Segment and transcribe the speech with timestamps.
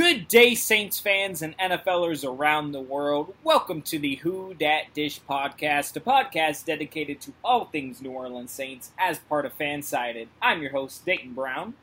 [0.00, 3.34] Good day, Saints fans and NFLers around the world.
[3.44, 8.50] Welcome to the Who Dat Dish podcast, a podcast dedicated to all things New Orleans
[8.50, 10.28] Saints as part of Fansided.
[10.40, 11.74] I'm your host, Dayton Brown.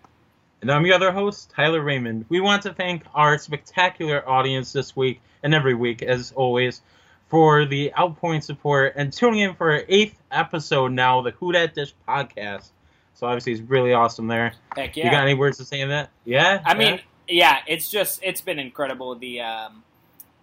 [0.63, 2.25] And I'm your other host, Tyler Raymond.
[2.27, 6.81] We want to thank our spectacular audience this week and every week, as always,
[7.28, 11.76] for the outpouring support and tuning in for our eighth episode now the Who Dat
[11.76, 12.70] Dish podcast.
[13.13, 14.54] So obviously, it's really awesome there.
[14.76, 15.06] Heck yeah.
[15.06, 16.09] You got any words to say in that?
[16.26, 16.63] Yeah.
[16.66, 16.77] I Yeah?
[16.80, 19.83] mean, yeah, it's just it's been incredible the um,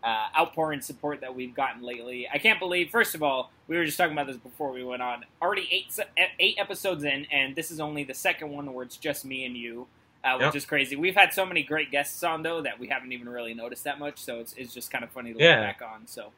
[0.02, 2.28] uh, outpouring support that we've gotten lately.
[2.32, 2.90] I can't believe.
[2.90, 5.24] First of all, we were just talking about this before we went on.
[5.40, 5.98] Already eight
[6.38, 9.56] eight episodes in, and this is only the second one where it's just me and
[9.56, 9.86] you,
[10.23, 10.54] uh, which Yep.
[10.56, 10.96] is crazy.
[10.96, 13.98] We've had so many great guests on though that we haven't even really noticed that
[13.98, 14.18] much.
[14.18, 15.56] So it's it's just kind of funny to Yeah.
[15.56, 16.06] look back on.
[16.06, 16.32] So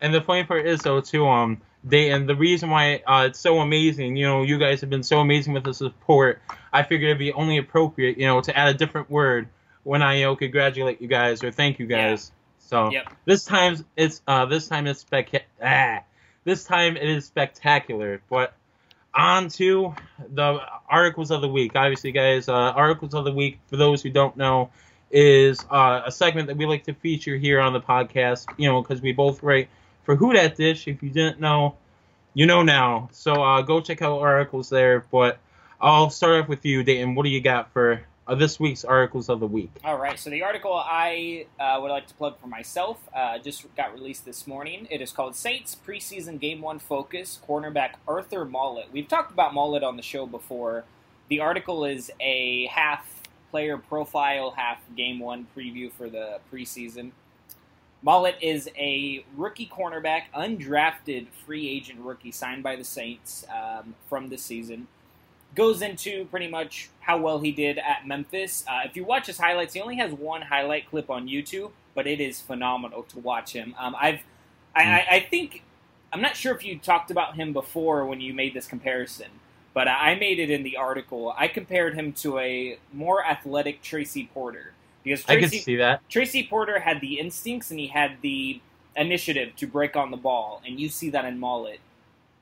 [0.00, 3.38] And the funny part is though too, um, they and the reason why uh, it's
[3.40, 6.40] so amazing, you know, you guys have been so amazing with the support.
[6.72, 9.48] I figured it'd be only appropriate, you know, to add a different word
[9.84, 12.10] when I know congratulate you guys or thank you Yeah.
[12.10, 12.32] guys.
[12.58, 13.08] So Yep.
[13.24, 15.30] this time it's uh this time it's spec
[15.62, 16.00] ah,
[16.44, 18.20] this time it is spectacular.
[18.30, 18.54] But
[19.14, 19.94] on to
[20.32, 21.72] the articles of the week.
[21.74, 24.70] Obviously, guys, uh, articles of the week for those who don't know
[25.10, 28.46] is uh, a segment that we like to feature here on the podcast.
[28.56, 29.68] You know, because we both write
[30.04, 30.88] for Who Dat Dish.
[30.88, 31.76] If you didn't know,
[32.34, 33.10] you know now.
[33.12, 35.04] So uh, go check out articles there.
[35.12, 35.38] But
[35.80, 37.14] I'll start off with you, Dayton.
[37.14, 39.70] What do you got for uh, this week's articles of the week?
[39.84, 43.64] All right, so the article I uh, would like to plug for myself uh, just
[43.76, 44.86] got released this morning.
[44.90, 48.86] It is called Saints Preseason Game 1 Focus, cornerback Arthur Maulet.
[48.92, 50.84] We've talked about Maulet on the show before.
[51.28, 57.10] The article is a half player profile, half Game 1 preview for the preseason.
[58.04, 64.28] Maulet is a rookie cornerback, undrafted free agent rookie signed by the Saints um, from
[64.28, 64.88] this season
[65.54, 68.64] goes into pretty much how well he did at Memphis.
[68.68, 72.06] Uh, if you watch his highlights, he only has one highlight clip on YouTube, but
[72.06, 73.74] it is phenomenal to watch him.
[73.78, 74.20] Um, I've,
[74.74, 75.62] I, I, I think,
[76.12, 79.28] I'm not sure if you talked about him before when you made this comparison,
[79.74, 81.34] but I made it in the article.
[81.36, 84.72] I compared him to a more athletic Tracy Porter
[85.02, 86.08] because I can Tracy, see that.
[86.08, 88.60] Tracy Porter had the instincts and he had the
[88.96, 91.78] initiative to break on the ball, and you see that in Maulet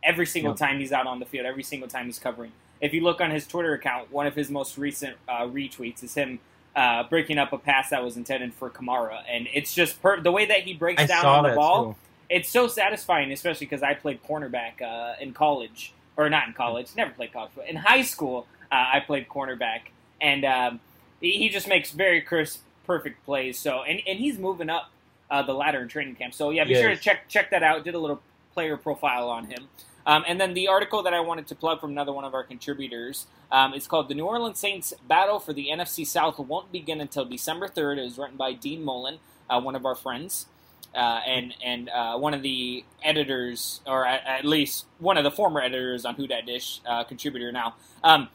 [0.02, 2.52] every single time he's out on the field, every single time he's covering.
[2.80, 6.14] If you look on his Twitter account, one of his most recent uh, retweets is
[6.14, 6.38] him
[6.74, 10.32] uh, breaking up a pass that was intended for Kamara, and it's just per- the
[10.32, 11.84] way that he breaks I down on the ball.
[11.84, 11.96] too.
[12.28, 16.88] It's so satisfying, especially because I played cornerback uh, in college, or not in college,
[16.96, 19.80] never played college, but in high school uh, I played cornerback,
[20.20, 20.80] and um,
[21.20, 23.58] he just makes very crisp, perfect plays.
[23.58, 24.91] So, and, and he's moving up
[25.30, 26.34] uh, the ladder in training camp.
[26.34, 27.84] So yeah, be sure to check check that out.
[27.84, 28.20] Did a little
[28.54, 29.68] player profile on him.
[30.06, 32.42] Um, and then the article that I wanted to plug from another one of our
[32.42, 37.00] contributors um, is called "The New Orleans Saints Battle for the NFC South Won't Begin
[37.00, 39.18] Until December 3rd." It was written by Dean Mullen,
[39.48, 40.46] uh, one of our friends,
[40.94, 45.30] uh, and and uh, one of the editors, or at, at least one of the
[45.30, 47.74] former editors on Who Dat Dish, uh, contributor now.
[48.02, 48.28] Um,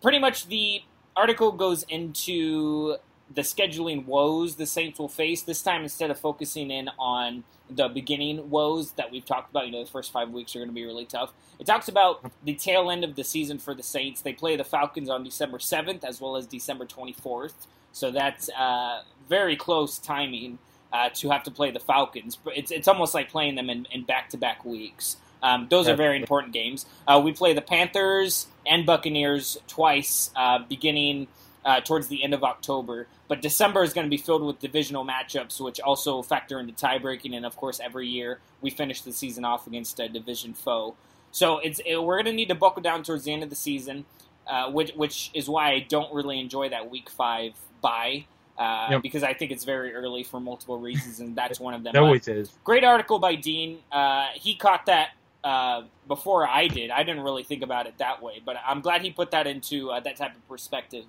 [0.00, 0.82] pretty much the
[1.16, 2.96] article goes into
[3.34, 5.42] the scheduling woes the Saints will face.
[5.42, 9.72] This time, instead of focusing in on the beginning woes that we've talked about, you
[9.72, 11.32] know, the first five weeks are going to be really tough.
[11.58, 14.22] It talks about the tail end of the season for the Saints.
[14.22, 17.52] They play the Falcons on December 7th as well as December 24th.
[17.92, 20.58] So that's uh, very close timing
[20.92, 22.36] uh, to have to play the Falcons.
[22.42, 25.16] But it's, it's almost like playing them in, in back-to-back weeks.
[25.42, 26.86] Um, those are very important games.
[27.06, 31.28] Uh, we play the Panthers and Buccaneers twice, uh, beginning
[31.68, 33.06] uh, towards the end of October.
[33.28, 36.96] But December is going to be filled with divisional matchups, which also factor into tie
[36.96, 37.34] breaking.
[37.34, 40.96] And of course, every year we finish the season off against a division foe.
[41.30, 43.56] So it's it, we're going to need to buckle down towards the end of the
[43.56, 44.06] season,
[44.46, 47.52] uh, which which is why I don't really enjoy that Week Five
[47.82, 48.24] bye.
[48.58, 49.02] Uh, Yep.
[49.02, 51.94] Because I think it's very early for multiple reasons, and that's one of them.
[51.94, 52.50] Always is.
[52.64, 53.78] great article by Dean.
[53.92, 55.10] Uh, he caught that
[55.44, 56.90] uh, before I did.
[56.90, 59.90] I didn't really think about it that way, but I'm glad he put that into
[59.90, 61.04] uh, that type of perspective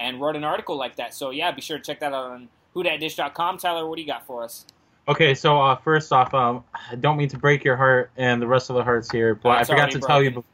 [0.00, 1.14] and wrote an article like that.
[1.14, 3.58] So yeah, be sure to check that out on whodatdish.com.
[3.58, 4.64] Tyler, what do you got for us?
[5.06, 8.46] Okay, so uh, first off, um, I don't mean to break your heart and the
[8.46, 10.30] rest of the hearts here, but Oh, I forgot to tell you.
[10.30, 10.44] Be-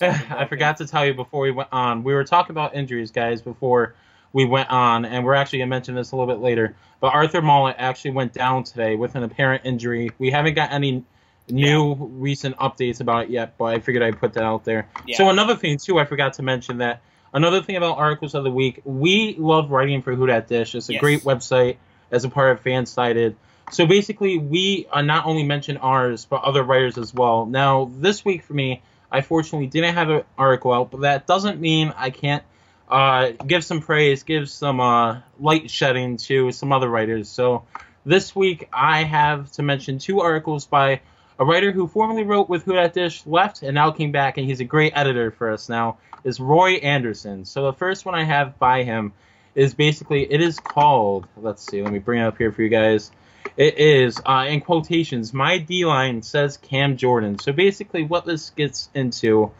[0.06, 2.02] I forgot to tell you before we went on.
[2.02, 3.94] We were talking about injuries, guys, before
[4.32, 6.74] we went on, and we're actually gonna mention this a little bit later.
[7.00, 10.10] But Arthur Maulet actually went down today with an apparent injury.
[10.18, 11.04] We haven't got any
[11.48, 14.88] new recent updates about it yet, but I figured I'd put that out there.
[15.06, 15.16] Yeah.
[15.18, 18.50] So another thing too, I forgot to mention that another thing about articles of the
[18.50, 20.74] week, we love writing for Who Dat Dish.
[20.74, 21.00] It's a Yes.
[21.00, 21.76] great website
[22.10, 23.34] as a part of Fansided.
[23.70, 27.46] So basically, we uh, not only mention ours, but other writers as well.
[27.46, 28.82] Now, this week for me,
[29.12, 32.42] I fortunately didn't have an article out, but that doesn't mean I can't
[32.88, 37.28] uh, give some praise, give some uh, light shedding to some other writers.
[37.28, 37.64] So
[38.04, 41.00] this week I have to mention two articles by
[41.38, 44.46] a writer who formerly wrote with Who Dat Dish, left, and now came back, and
[44.46, 45.96] he's a great editor for us now.
[46.24, 47.44] Is Roy Anderson.
[47.44, 49.12] So the first one I have by him
[49.54, 51.26] is basically it is called.
[51.36, 51.82] Let's see.
[51.82, 53.10] Let me bring it up here for you guys.
[53.56, 55.32] It is uh, in quotations.
[55.32, 57.38] My D line says Cam Jordan.
[57.38, 59.50] So basically, what this gets into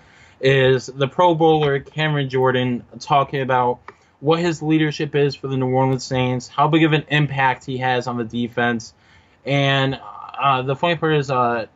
[0.40, 3.80] is the Pro Bowler Cameron Jordan talking about
[4.20, 7.78] what his leadership is for the New Orleans Saints, how big of an impact he
[7.78, 8.92] has on the defense,
[9.44, 9.98] and
[10.40, 11.66] uh, the funny part is, uh,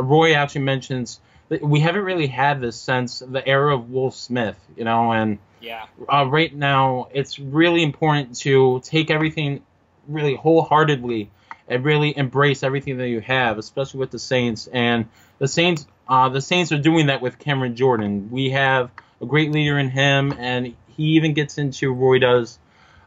[0.00, 1.20] Roy actually mentions
[1.60, 5.84] we haven't really had this since the era of Will Smith, you know, and Yeah.
[6.08, 9.62] uh, right now it's really important to take everything
[10.08, 11.30] really wholeheartedly
[11.68, 14.66] and really embrace everything that you have, especially with the Saints.
[14.72, 15.06] And
[15.38, 18.30] the Saints, uh, the Saints are doing that with Cameron Jordan.
[18.30, 18.90] We have
[19.20, 22.58] a great leader in him, and he even gets into Roy does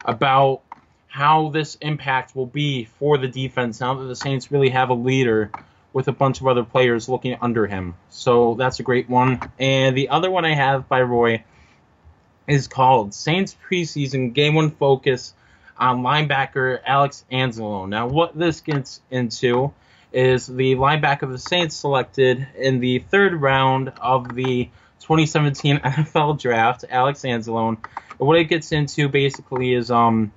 [0.06, 0.62] about
[1.08, 4.94] how this impact will be for the defense now that the Saints really have a
[4.94, 5.52] leader
[5.96, 7.96] with a bunch of other players looking under him.
[8.10, 9.40] So that's a great one.
[9.58, 11.46] And the other one I have by Roy
[12.50, 15.34] is called Saints Preseason Game One Focus
[15.78, 17.88] on linebacker Alex Anzalone.
[17.88, 19.74] Now, what this gets into
[20.12, 24.66] is the linebacker of the Saints selected in the third round of the
[25.00, 27.78] 2017 NFL Draft, Alex Anzalone.
[28.18, 30.34] What it gets into basically is um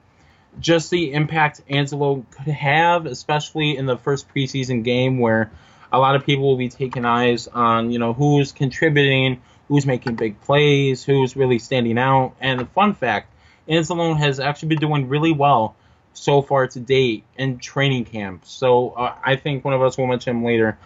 [0.60, 5.50] just the impact Angelo could have, especially in the first preseason game where
[5.92, 10.16] a lot of people will be taking eyes on, you know, who's contributing, who's making
[10.16, 12.34] big plays, who's really standing out.
[12.40, 13.32] And the fun fact,
[13.68, 15.76] Anzalone has actually been doing really well
[16.14, 18.44] so far to date in training camp.
[18.44, 20.78] So uh, I think one of us will mention him later.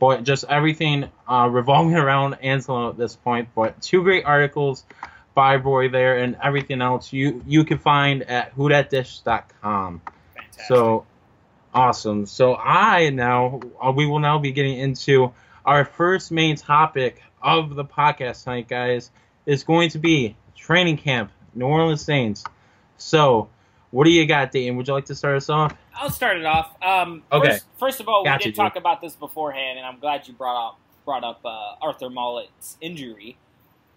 [0.00, 3.48] But just everything uh, revolving around Anzalone at this point.
[3.54, 4.84] But two great articles
[5.36, 10.00] Roy there, and everything else you you can find at whodatdish.com.
[10.34, 10.64] Fantastic.
[10.66, 11.06] So
[11.74, 12.26] awesome.
[12.26, 15.32] So I now uh, we will now be getting into
[15.64, 19.10] our first main topic of the podcast tonight, guys.
[19.44, 22.44] Is going to be training camp, New Orleans Saints.
[22.96, 23.48] So
[23.90, 24.76] what do you got, Dayton?
[24.76, 25.74] Would you like to start us off?
[25.94, 26.74] I'll start it off.
[26.80, 27.48] Um, Okay.
[27.50, 30.68] First, first of all, we did talk about this beforehand, and I'm glad you brought
[30.68, 33.36] up brought up uh, Arthur Maulet's injury.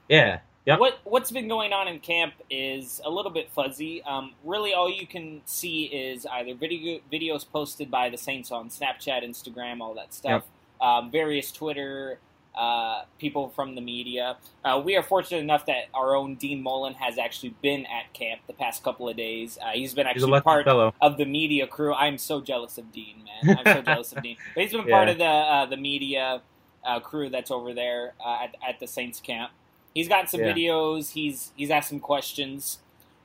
[0.09, 0.39] Yeah.
[0.65, 0.79] Yep.
[0.79, 4.01] What what's been going on in camp is a little bit fuzzy.
[4.03, 8.69] Um, really, all you can see is either video videos posted by the Saints on
[8.69, 10.43] Snapchat, Instagram, all that stuff.
[10.81, 12.19] Um, various Twitter
[12.55, 14.37] uh, people from the media.
[14.63, 18.41] Uh, we are fortunate enough that our own Dean Mullen has actually been at camp
[18.47, 19.57] the past couple of days.
[19.61, 20.93] Uh, he's been actually lucky part fellow.
[21.01, 21.93] of the media crew.
[21.93, 23.59] I'm so jealous of Dean, man.
[23.59, 24.37] I'm so jealous of Dean.
[24.55, 26.41] But he's been part of the uh, the media
[26.83, 29.51] uh, crew that's over there uh, at, at the Saints camp.
[29.95, 30.53] He's got some Yeah.
[30.53, 31.13] videos.
[31.13, 32.77] He's he's asked some questions.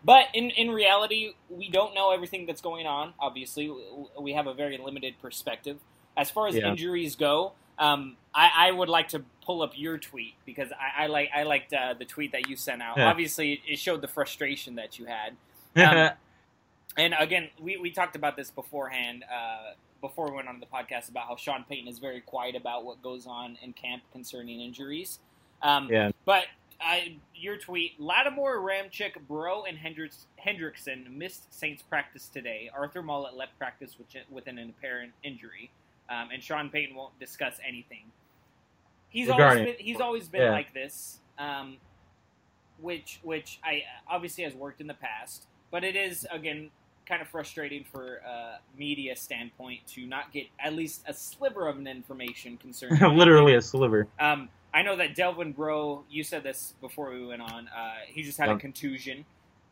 [0.02, 3.12] But in, in reality, we don't know everything that's going on.
[3.20, 3.70] Obviously,
[4.19, 5.78] we have a very limited perspective.
[6.17, 6.69] As far as Yeah.
[6.70, 11.06] injuries go, um, I, I would like to pull up your tweet because I, I
[11.08, 12.96] like I liked uh, the tweet that you sent out.
[12.96, 13.11] Yeah.
[13.11, 15.37] Obviously, it- it showed the frustration that you had.
[15.76, 16.11] Um,
[16.96, 21.08] and again, we, we talked about this beforehand, uh, before we went on the podcast,
[21.08, 25.20] about how Sean Payton is very quiet about what goes on in camp concerning injuries.
[25.62, 26.11] Um, yeah.
[26.25, 26.46] But
[26.82, 32.71] I, your tweet, Lattimore, Ramczyk, Breaux, and Hendricks, Hendrickson missed Saints practice today.
[32.75, 35.70] Arthur Maulet left practice with, with an apparent injury,
[36.08, 38.05] um, and Sean Payton won't discuss anything.
[39.10, 40.51] He's Regarding- always been, he's always been Yeah.
[40.53, 41.77] like this, um,
[42.81, 46.70] which which I obviously has worked in the past, but it is again
[47.06, 51.77] kind of frustrating for a media standpoint to not get at least a sliver of
[51.77, 54.06] an information concerning Literally a sliver.
[54.20, 57.69] um, I know that Delvin Breaux, you said this before we went on.
[57.69, 59.24] Uh, he just had a contusion.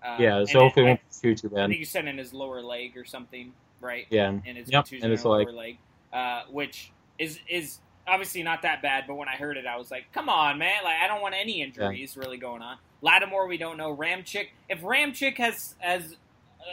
[0.04, 1.68] Uh, Yeah, so hopefully it won't be too too I bad.
[1.68, 4.06] think you said in his lower leg or something, right?
[4.10, 4.28] Yeah.
[4.28, 5.78] and his Yep, contusion in his lower leg.
[6.12, 9.04] uh, which is is obviously not that bad.
[9.06, 10.82] But when I heard it, I was like, "Come on, man!
[10.84, 13.94] Like I don't want any injuries really going on." Lattimore, we don't know.
[13.96, 16.16] Ramczyk, if Ramczyk has has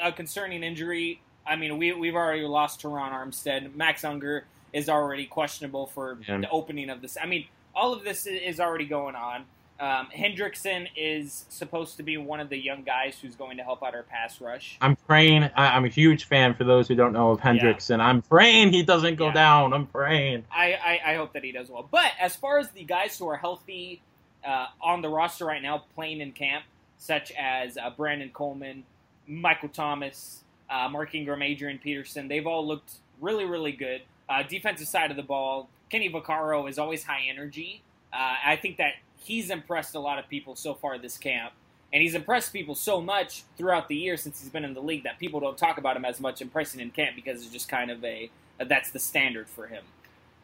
[0.01, 3.75] a concerning injury, I mean, we we've already lost Terron Armstead.
[3.75, 6.37] Max Unger is already questionable for Yeah.
[6.37, 7.17] the opening of this.
[7.21, 9.45] I mean, all of this is already going on.
[9.77, 13.83] Um, Hendrickson is supposed to be one of the young guys who's going to help
[13.83, 14.77] out our pass rush.
[14.79, 15.43] I'm praying.
[15.43, 17.99] I, I'm a huge fan for those who don't know of Hendrickson.
[17.99, 19.33] I'm praying he doesn't go Yeah.
[19.33, 19.73] down.
[19.73, 20.45] I'm praying.
[20.49, 21.85] I, I, I hope that he does well.
[21.91, 24.01] But as far as the guys who are healthy
[24.47, 26.63] uh, on the roster right now, playing in camp,
[26.97, 28.85] such as uh, Brandon Coleman,
[29.27, 34.03] Michael Thomas, uh, Mark Ingram, Adrian Peterson, they've all looked really, really good.
[34.29, 37.81] Uh, defensive side of the ball, Kenny Vaccaro is always high energy.
[38.11, 41.53] Uh, I think that he's impressed a lot of people so far this camp.
[41.93, 45.03] And he's impressed people so much throughout the year since he's been in the league
[45.03, 47.69] that people don't talk about him as much in pricing in camp because it's just
[47.69, 49.85] kind of a that's the standard for him.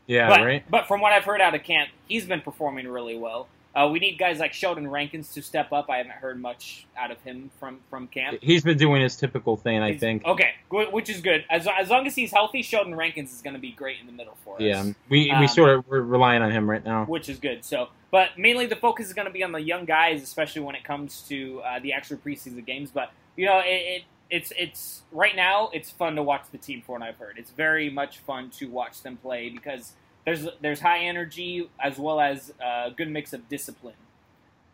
[0.08, 0.63] Yeah, but, right.
[0.70, 3.50] But from what I've heard out of camp, he's been performing really well.
[3.73, 5.89] Uh, we need guys like Sheldon Rankins to step up.
[5.89, 8.39] I haven't heard much out of him from, from camp.
[8.41, 10.25] He's been doing his typical thing, I He's- think.
[10.25, 11.45] Okay, which is good.
[11.49, 14.11] As, as long as he's healthy, Sheldon Rankins is going to be great in the
[14.11, 14.61] middle for us.
[14.61, 17.05] Yeah, we Um, we sort of we're relying on him right now.
[17.05, 17.63] which is good.
[17.63, 20.75] So, but mainly the focus is going to be on the young guys, especially when
[20.75, 22.91] it comes to uh, the actual preseason games.
[22.91, 26.81] But you know, it, it it's it's right now it's fun to watch the team
[26.85, 27.37] for what I've heard.
[27.37, 29.93] It's very much fun to watch them play because
[30.25, 33.95] there's there's high energy as well as a good mix of discipline.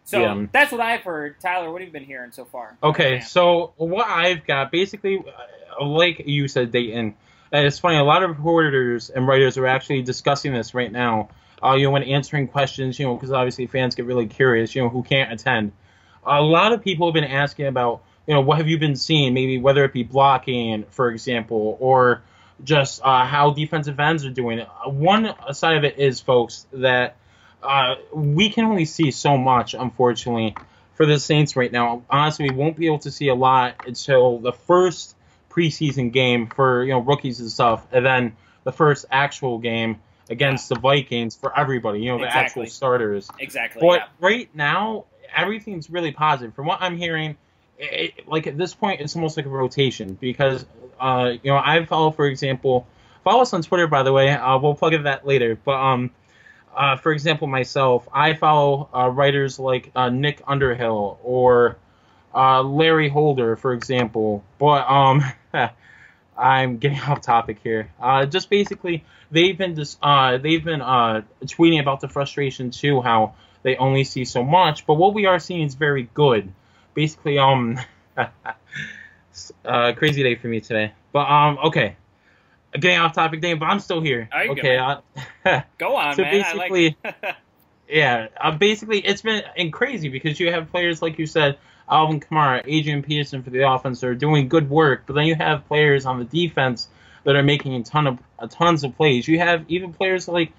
[0.03, 0.45] So Yeah.
[0.51, 1.39] that's what I've heard.
[1.39, 2.77] Tyler, what have you been hearing so far?
[2.81, 5.19] Okay, so what I've got basically,
[5.79, 7.15] uh, like you said, Dayton.
[7.51, 7.97] And it's funny.
[7.97, 11.29] A lot of reporters and writers are actually discussing this right now.
[11.63, 14.75] Uh, you know, when answering questions, you know, because obviously fans get really curious.
[14.75, 15.71] You know, who can't attend.
[16.25, 19.33] A lot of people have been asking about, you know, what have you been seeing?
[19.33, 22.21] Maybe whether it be blocking, for example, or
[22.63, 24.59] just uh, how defensive ends are doing.
[24.85, 27.15] One side of it is, folks, that
[27.61, 30.55] uh, we can only see so much, unfortunately,
[30.95, 32.03] for the Saints right now.
[32.09, 35.15] Honestly, we won't be able to see a lot until the first
[35.49, 39.99] preseason game for you know rookies and stuff, and then the first actual game
[40.29, 42.01] against the Vikings for everybody.
[42.01, 42.63] You know, the Exactly.
[42.63, 43.29] actual starters.
[43.39, 43.81] exactly.
[43.81, 44.05] But yeah.
[44.19, 46.53] right now, everything's really positive.
[46.53, 47.37] From what I'm hearing,
[47.77, 50.65] it, like at this point, it's almost like a rotation because,
[50.99, 52.87] uh, you know, I follow, for example,
[53.23, 54.31] follow us on Twitter, by the way.
[54.31, 55.57] Uh, we'll plug in that later.
[55.63, 56.11] But, um,
[56.75, 61.77] uh, for example, myself, I follow uh, writers like uh, Nick Underhill or
[62.33, 64.43] uh, Larry Holder, for example.
[64.59, 65.23] But um,
[66.37, 67.91] I'm getting off topic here.
[67.99, 73.33] Uh, just basically, they've been dis- uh, they've been tweeting about the frustration too, how
[73.63, 74.85] they only see so much.
[74.85, 76.53] But what we are seeing is very good.
[76.97, 77.79] Basically, um,
[78.17, 80.93] uh, crazy day for me today.
[81.13, 81.95] But um, okay,
[82.73, 84.27] getting off topic, Dave, but I'm still here.
[84.35, 85.01] Okay, uh,
[85.77, 86.43] Go on, so man.
[86.43, 87.35] I like basically- it.
[87.87, 92.19] yeah, uh, basically it's been and crazy because you have players like you said, Alvin
[92.19, 96.07] Kamara, Adrian Peterson for the offense are doing good work, but then you have players
[96.07, 96.87] on the defense
[97.25, 99.27] that are making a ton of a tons of plays.
[99.27, 100.51] You have even players like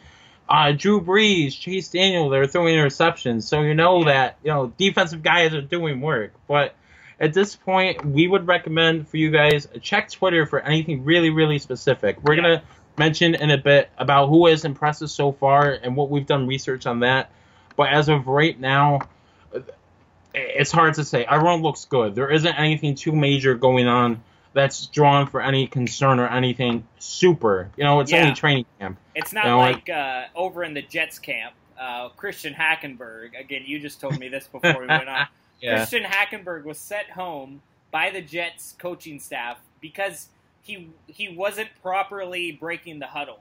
[0.49, 3.45] uh, Drew Brees, Chase Daniel, they're throwing interceptions.
[3.45, 6.75] So you know that you know defensive guys are doing work, but.
[7.21, 11.59] At this point, we would recommend for you guys check Twitter for anything really, really
[11.59, 12.23] specific.
[12.23, 12.62] We're gonna
[12.99, 16.47] mention in a bit about who has impressed us so far and what we've done
[16.47, 17.31] research on that.
[17.76, 19.00] But as of right now,
[20.35, 21.25] it's hard to say.
[21.25, 22.14] Everyone looks good.
[22.14, 24.23] There isn't anything too major going on
[24.59, 27.71] that's drawn for any concern or anything super.
[27.77, 28.23] You know, it's Yeah.
[28.23, 28.99] only training camp.
[29.15, 33.38] It's not You know, like uh, over in the Jets camp, uh, Christian Hackenberg.
[33.38, 35.27] Again, you just told me this before we went on.
[35.62, 40.29] Christian Hackenberg was sent home by the Jets coaching staff because
[40.62, 43.41] he he wasn't properly breaking the huddle.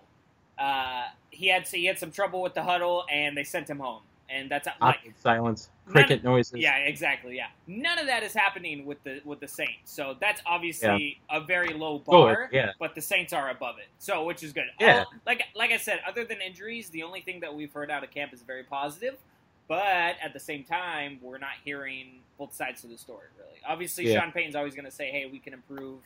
[0.57, 4.01] Uh, he had he had some trouble with the huddle, and they sent him home.
[4.29, 6.53] And that's like silence, cricket noises.
[6.57, 7.35] yeah, exactly.
[7.37, 9.91] Yeah, none of that is happening with the with the Saints.
[9.91, 12.47] So that's obviously a very low bar.
[12.51, 12.71] Good, yeah.
[12.79, 14.65] But the Saints are above it, so which is good.
[14.79, 14.99] Yeah.
[14.99, 18.03] All- like like I said, other than injuries, the only thing that we've heard out
[18.03, 19.15] of camp is very positive.
[19.67, 23.27] But at the same time, we're not hearing both sides of the story.
[23.37, 24.21] Really, obviously, Yeah.
[24.21, 25.99] Sean Payton's always going to say, "Hey, we can improve,"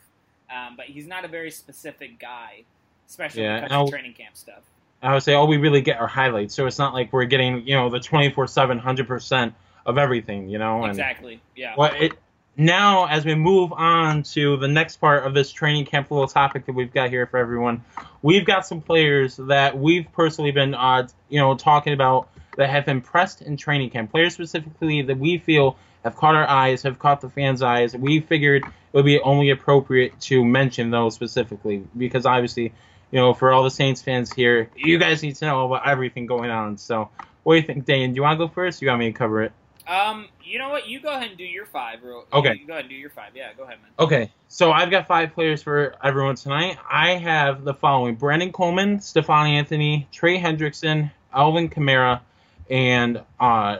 [0.50, 2.62] um, but he's not a very specific guy,
[3.08, 4.62] especially Yeah, when it comes to training camp stuff.
[5.04, 6.54] I would say all we really get are highlights.
[6.54, 9.52] So it's not like we're getting, you know, the 24 7, 100%
[9.86, 10.82] of everything, you know?
[10.82, 11.40] And Exactly.
[11.56, 11.74] Yeah.
[11.76, 12.18] Well, it
[12.56, 16.66] now as we move on to the next part of this training camp little topic
[16.66, 17.84] that we've got here for everyone,
[18.20, 22.88] we've got some players that we've personally been, uh, you know, talking about that have
[22.88, 24.10] impressed in training camp.
[24.10, 27.96] Players specifically that we feel have caught our eyes, have caught the fans' eyes.
[27.96, 32.74] We figured it would be only appropriate to mention those specifically because obviously,
[33.10, 36.26] you know, for all the Saints fans here, you guys need to know about everything
[36.26, 36.76] going on.
[36.76, 37.08] So,
[37.44, 38.12] what do you think, Dane?
[38.12, 38.82] Do you want to go first?
[38.82, 39.52] You want me to cover it?
[39.88, 40.88] Um, you know what?
[40.88, 42.02] You go ahead and do your five.
[42.02, 42.54] real- Okay.
[42.60, 43.30] You go ahead and do your five.
[43.34, 43.90] Yeah, go ahead, man.
[43.98, 46.78] Okay, so I've got five players for everyone tonight.
[46.90, 52.20] I have the following: Brandon Coleman, Stephone Anthony, Trey Hendrickson, Alvin Kamara,
[52.70, 53.78] and uh,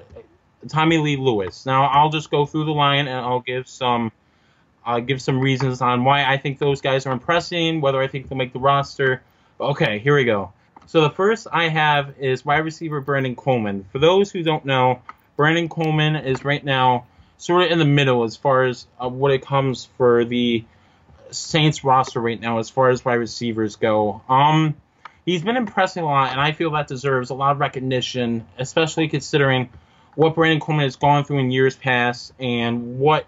[0.68, 1.66] Tommy Lee Lewis.
[1.66, 4.10] Now I'll just go through the line and I'll give some
[4.84, 8.28] uh, give some reasons on why I think those guys are impressing, whether I think
[8.28, 9.22] they'll make the roster.
[9.60, 10.52] Okay, here we go.
[10.86, 13.84] So the first I have is wide receiver Brandon Coleman.
[13.92, 15.00] For those who don't know,
[15.36, 17.06] Brandon Coleman is right now
[17.38, 20.64] sort of in the middle as far as uh, what it comes for the
[21.30, 24.22] Saints roster right now as far as wide receivers go.
[24.28, 24.74] Um,
[25.24, 29.08] he's been impressing a lot, and I feel that deserves a lot of recognition, especially
[29.08, 29.70] considering
[30.14, 33.26] what Brandon Coleman has gone through in years past and what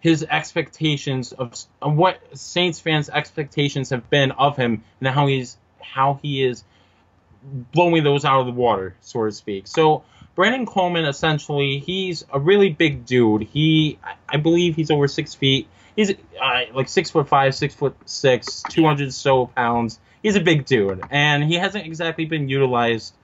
[0.00, 6.18] his expectations of what Saints fans' expectations have been of him and how he's how
[6.20, 6.64] he is
[7.72, 9.66] blowing those out of the water, so to speak.
[9.66, 10.02] So
[10.34, 13.42] Brandon Coleman essentially he's a really big dude.
[13.42, 13.98] He
[14.28, 15.68] I believe he's over six feet.
[15.96, 20.00] He's uh, like six foot five, six foot six, two hundred so pounds.
[20.22, 23.14] He's a big dude, and he hasn't exactly been utilized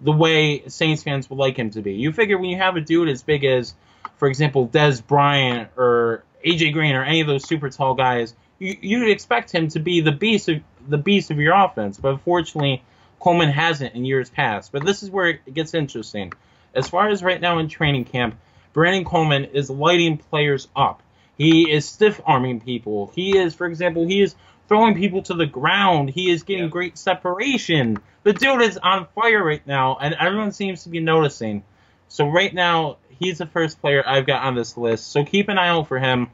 [0.00, 1.94] the way Saints fans would like him to be.
[1.94, 3.74] You figure when you have a dude as big as,
[4.16, 8.76] for example, Dez Bryant or AJ Green or any of those super tall guys, you,
[8.80, 11.98] you'd expect him to be the beast of the beast of your offense.
[11.98, 12.82] But unfortunately,
[13.20, 14.72] Coleman hasn't in years past.
[14.72, 16.32] But this is where it gets interesting.
[16.74, 18.36] As far as right now in training camp,
[18.72, 21.02] Brandon Coleman is lighting players up.
[21.36, 23.12] He is stiff arming people.
[23.14, 24.34] He is, for example, he is
[24.68, 26.10] throwing people to the ground.
[26.10, 27.98] He is getting great separation.
[28.22, 31.64] The dude is on fire right now, and everyone seems to be noticing.
[32.08, 35.10] So right now, he's the first player I've got on this list.
[35.10, 36.28] So keep an eye out for him.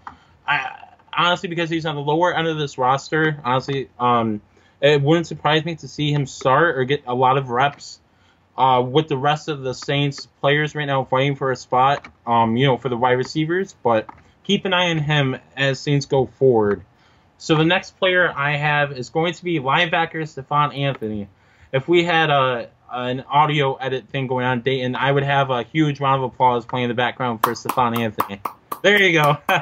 [0.47, 0.85] I,
[1.17, 4.41] honestly, because he's on the lower end of this roster, honestly, um,
[4.81, 8.01] it wouldn't surprise me to see him start or get a lot of reps
[8.57, 12.57] uh, with the rest of the Saints players right now fighting for a spot, um,
[12.57, 13.75] you know, for the wide receivers.
[13.83, 14.09] But
[14.45, 16.83] keep an eye on him as Saints go forward.
[17.39, 21.29] So the next player I have is going to be linebacker Stephone Anthony.
[21.73, 25.65] If we had a an audio edit thing going on, Dayton, I would have a
[25.65, 28.41] huge round of applause playing in the background for Stephone Anthony.
[28.83, 29.39] There you go.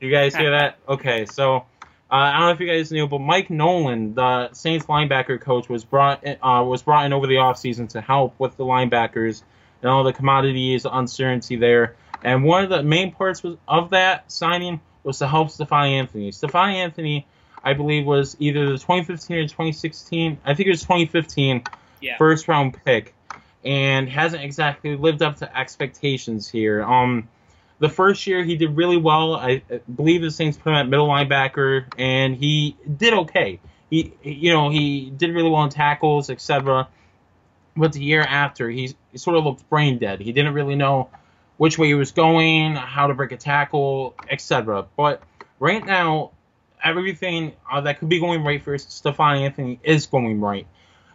[0.00, 0.78] you guys hear that?
[0.88, 1.66] Okay, so
[2.10, 5.68] uh, I don't know if you guys knew, but Mike Nolan, the Saints linebacker coach,
[5.68, 9.42] was brought in, uh, was brought in over the offseason to help with the linebackers
[9.82, 11.96] and all the commodities, uncertainty there.
[12.22, 16.32] And one of the main parts was, of that signing was to help Stephone Anthony.
[16.32, 17.26] Stephone Anthony,
[17.62, 20.38] I believe, was either the 2015 or 2016.
[20.44, 21.64] I think it was 2015
[22.00, 22.16] Yeah.
[22.18, 23.14] first round pick,
[23.64, 26.84] and hasn't exactly lived up to expectations here.
[26.84, 27.28] Um,
[27.78, 29.34] the first year he did really well.
[29.34, 29.62] I,
[29.94, 33.60] believe the Saints put him at middle linebacker, and he did okay.
[33.90, 36.88] He, you know, he did really well in tackles, etc.
[37.76, 40.20] But the year after, he, he sort of looked brain dead.
[40.20, 41.10] He didn't really know
[41.56, 44.86] which way he was going, how to break a tackle, etc.
[44.96, 45.22] But
[45.58, 46.32] right now,
[46.82, 50.66] everything uh, that could be going right for Stephone Anthony is going right.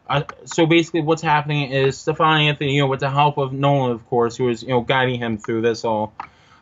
[0.07, 3.91] Uh, so basically, what's happening is Stephone Anthony, you know, with the help of Nolan,
[3.91, 6.13] of course, who is you know guiding him through this all.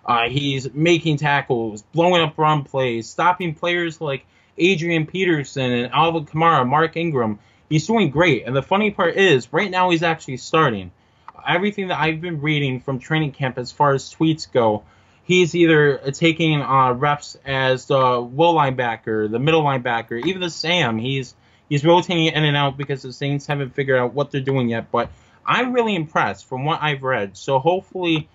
[0.10, 4.26] Uh, he's making tackles, blowing up run plays, stopping players like
[4.58, 7.38] Adrian Peterson and Alvin Kamara, Mark Ingram.
[7.70, 8.48] He's doing great.
[8.48, 10.90] And the funny part is, right now he's actually starting.
[11.48, 14.84] Everything that I've been reading from training camp as far as tweets go,
[15.26, 20.98] he's either taking uh, reps as the will linebacker, the middle linebacker, even the Sam.
[20.98, 21.36] He's
[21.70, 24.90] he's rotating in and out because the Saints haven't figured out what they're doing yet.
[24.90, 25.12] But
[25.46, 27.38] I'm really impressed from what I've read.
[27.38, 28.28] So hopefully,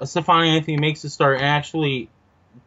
[0.00, 2.08] uh, Anthony makes a start actually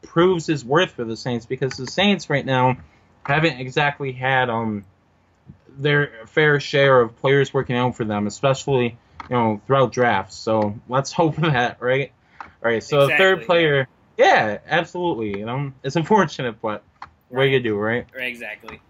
[0.01, 2.77] proves his worth for the Saints because the Saints right now
[3.23, 4.85] haven't exactly had um
[5.67, 8.97] their fair share of players working out for them, especially
[9.29, 10.35] you know throughout drafts.
[10.35, 12.11] So let's hope for that, right?
[12.41, 12.83] All right.
[12.83, 13.87] So the third player,
[14.17, 15.39] yeah, absolutely.
[15.39, 16.83] You know, it's unfortunate, but
[17.29, 18.05] what you do, right?
[18.13, 18.81] Right, Exactly.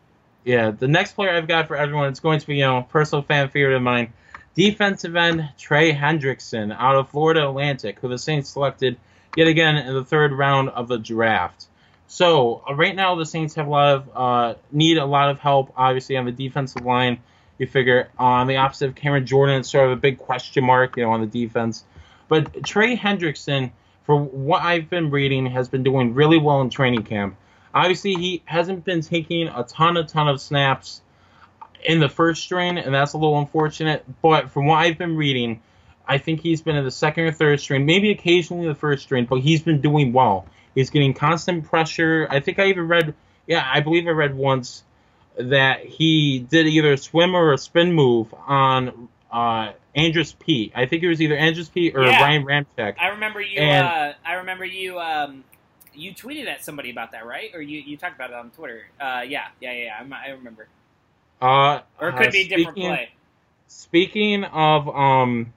[0.45, 3.21] Yeah, the next player I've got for everyone it's going to be, you know, personal
[3.21, 4.13] fan favorite of mine,
[4.59, 8.97] defensive end Trey Hendrickson out of Florida Atlantic, who the Saints selected
[9.37, 11.67] yet again in the third round of the draft.
[12.07, 15.39] So uh, right now the Saints have a lot of uh, need a lot of
[15.39, 17.21] help, obviously on the defensive line.
[17.57, 20.97] You figure on the opposite of Cameron Jordan, it's sort of a big question mark,
[20.97, 21.85] you know, on the defense.
[22.27, 23.71] But Trey Hendrickson,
[24.03, 27.37] for what I've been reading, has been doing really well in training camp.
[27.73, 31.01] Obviously, he hasn't been taking a ton, a ton of snaps
[31.83, 34.05] in the first string, and that's a little unfortunate.
[34.21, 35.61] But from what I've been reading,
[36.07, 39.25] I think he's been in the second or third string, maybe occasionally the first string,
[39.25, 40.45] but he's been doing well.
[40.75, 42.27] He's getting constant pressure.
[42.29, 43.13] I think I even read,
[43.47, 44.83] yeah, I believe I read once
[45.37, 50.73] that he did either a swim or a spin move on uh, Andrus Peat.
[50.75, 51.91] I think it was either Andrus P.
[51.91, 52.21] or Yeah.
[52.21, 52.95] Ryan Ramczyk.
[52.99, 53.59] I remember you.
[53.59, 54.99] And- uh, I remember you.
[54.99, 55.43] Um,
[55.93, 57.51] you tweeted at somebody about that, right?
[57.53, 58.85] Or you, you talked about it on Twitter.
[58.99, 60.03] Uh, yeah, yeah, yeah.
[60.03, 60.17] yeah.
[60.25, 60.67] I remember.
[61.41, 63.09] Uh, Or it could uh, be different speaking- play.
[63.67, 65.53] Speaking of um,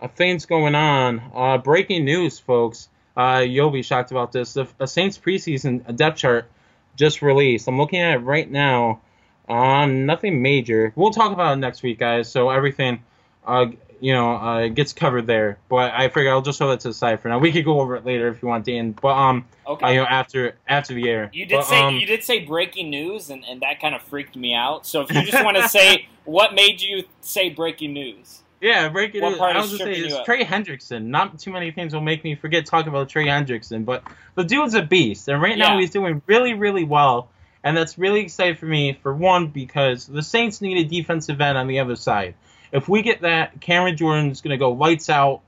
[0.00, 2.88] uh, things going on, uh, breaking news, folks.
[3.16, 4.54] Uh, you'll be shocked about this.
[4.54, 6.50] The a Saints preseason depth chart
[6.96, 7.68] just released.
[7.68, 9.00] I'm looking at it right now.
[9.48, 10.92] Um, nothing major.
[10.96, 12.30] We'll talk about it next week, guys.
[12.30, 13.02] So everything,
[13.46, 13.66] uh,
[14.00, 15.58] you know, uh, gets covered there.
[15.68, 17.38] But I figure I'll just throw that to the side for now.
[17.38, 18.92] We could go over it later if you want, Dan.
[18.92, 19.86] But um, Okay.
[19.86, 21.30] uh, you know, after after the air.
[21.32, 24.02] You did But, say um, you did say breaking news, and, and that kind of
[24.02, 24.86] freaked me out.
[24.86, 29.20] So if you just want to say what made you say breaking news, Yeah, breaking
[29.22, 29.38] news.
[29.40, 30.24] I was say it's up?
[30.24, 31.04] Trey Hendrickson.
[31.04, 34.02] Not too many things will make me forget talking about Trey Hendrickson, but
[34.34, 35.80] the dude's a beast, and right now Yeah.
[35.80, 37.30] he's doing really, really well,
[37.62, 38.98] and that's really exciting for me.
[39.02, 42.34] For one, because the Saints need a defensive end on the other side.
[42.72, 45.40] If we get that, Cameron Jordan's gonna go lights out,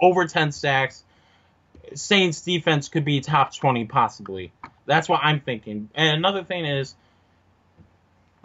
[0.00, 1.02] over ten sacks.
[1.94, 4.52] Saints defense could be top twenty possibly.
[4.86, 5.90] That's what I'm thinking.
[5.94, 6.94] And another thing is.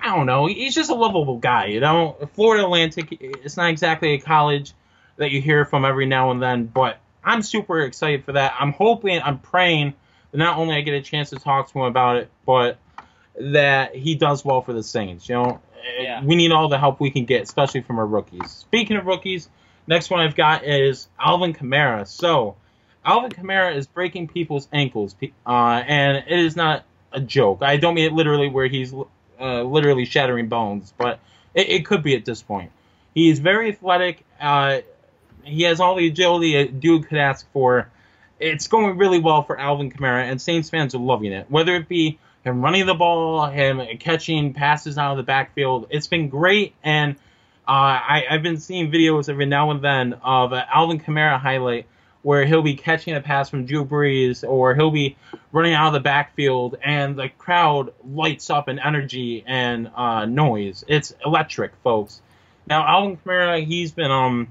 [0.04, 0.48] I don't know.
[0.48, 2.18] He's just a lovable guy, you know.
[2.34, 4.74] Florida Atlantic, it's not exactly a college
[5.18, 8.56] that you hear from every now and then, but I'm super excited for that.
[8.60, 9.94] I'm hoping, I'm praying
[10.32, 12.80] that not only I get a chance to talk to him about it, but
[13.40, 15.28] that he does well for the Saints.
[15.30, 15.60] You know,
[16.00, 16.24] Yeah.
[16.24, 18.52] we need all the help we can get, especially from our rookies.
[18.52, 19.50] Speaking of rookies,
[19.88, 22.08] next one I've got is Alvin Kamara.
[22.08, 22.56] So,
[23.06, 25.16] Alvin Kamara is breaking people's ankles,
[25.48, 25.50] uh,
[25.88, 27.60] and it is not a joke.
[27.62, 28.94] I don't mean it literally where he's
[29.40, 31.20] uh, literally shattering bones, but
[31.56, 32.72] it, it could be at this point.
[33.16, 34.24] He's very athletic.
[34.40, 34.82] Uh,
[35.44, 37.90] he has all the agility a dude could ask for.
[38.40, 41.50] It's going really well for Alvin Kamara, and Saints fans are loving it.
[41.50, 46.08] Whether it be him running the ball, him catching passes out of the backfield, it's
[46.08, 46.74] been great.
[46.84, 47.16] And
[47.68, 51.86] uh, I, I've been seeing videos every now and then of an Alvin Kamara highlight
[52.24, 55.18] where he'll be catching a pass from Drew Brees, or he'll be
[55.52, 60.84] running out of the backfield, and the crowd lights up in energy and uh, noise.
[60.88, 62.22] It's electric, folks.
[62.68, 64.50] Now, Alvin Kamara, he's been um,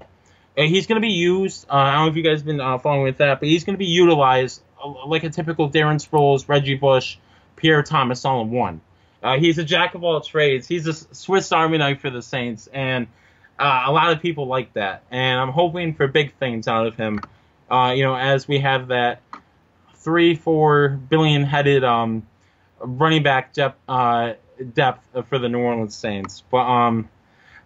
[0.59, 1.67] uh, he's going to be used.
[1.69, 3.65] Uh, I don't know if you guys have been uh, following with that, but he's
[3.65, 7.19] going to be utilized uh, like a typical Darren Sproles, Reggie Bush,
[7.61, 8.81] Pierre Thomas all in one.
[9.23, 10.67] Uh, he's a jack of all trades.
[10.67, 13.07] He's a Swiss Army knife for the Saints, and
[13.59, 15.03] uh, a lot of people like that.
[15.11, 17.21] And I'm hoping for big things out of him.
[17.71, 19.21] Uh, you know, as we have that
[19.97, 22.27] three, four billion headed um,
[22.81, 24.33] running back depth, uh,
[24.73, 26.43] depth for the New Orleans Saints.
[26.51, 27.11] But um,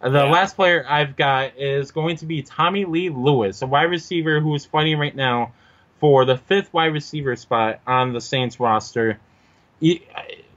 [0.02, 0.24] the Yeah.
[0.24, 4.52] last player I've got is going to be Tommy Lee Lewis, a wide receiver who
[4.56, 5.52] is fighting right now
[6.00, 9.20] for the fifth wide receiver spot on the Saints roster.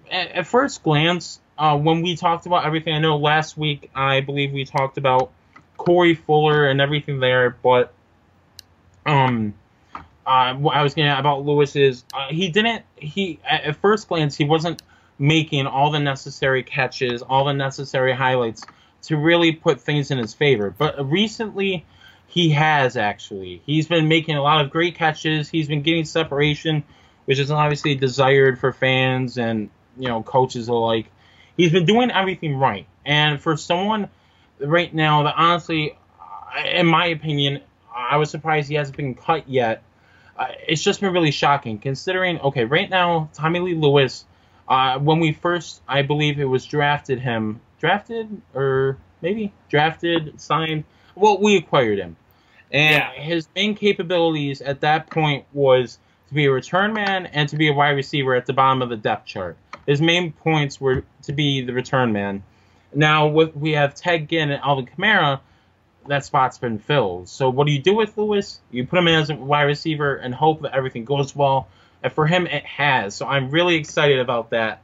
[0.09, 4.21] At at first glance, uh, when we talked about everything, I know last week I
[4.21, 5.31] believe we talked about
[5.77, 7.93] Corey Fuller and everything there, but
[9.05, 9.53] um,
[10.25, 12.83] uh, I was at about Lewis is uh, he didn't.
[12.95, 14.81] He at at first glance he wasn't
[15.19, 18.63] making all the necessary catches, all the necessary highlights
[19.03, 20.73] to really put things in his favor.
[20.77, 21.85] But recently,
[22.27, 23.61] he has actually.
[23.65, 25.49] He's been making a lot of great catches.
[25.49, 26.83] He's been getting separation,
[27.27, 31.07] which is obviously desired for fans and you know coaches alike.
[31.57, 34.09] He's been doing everything right, and for someone
[34.59, 35.97] right now that honestly,
[36.65, 37.61] in my opinion,
[37.93, 39.83] I was surprised he hasn't been cut yet.
[40.37, 42.39] Uh, it's just been really shocking considering.
[42.39, 44.25] Okay, right now, Tommy Lee Lewis.
[44.69, 50.85] Uh, when we first, I believe it was drafted him, drafted or maybe drafted, signed.
[51.15, 52.15] Well, we acquired him,
[52.71, 53.11] and Yeah.
[53.21, 57.69] his main capabilities at that point was to be a return man and to be
[57.69, 59.57] a wide receiver at the bottom of the depth chart.
[59.85, 62.43] His main points were to be the return man.
[62.93, 65.39] Now with, we have Ted Ginn and Alvin Kamara.
[66.07, 67.29] That spot's been filled.
[67.29, 68.59] So what do you do with Lewis?
[68.71, 71.67] You put him in as a wide receiver and hope that everything goes well.
[72.03, 73.15] And for him, it has.
[73.15, 74.81] So I'm really excited about that.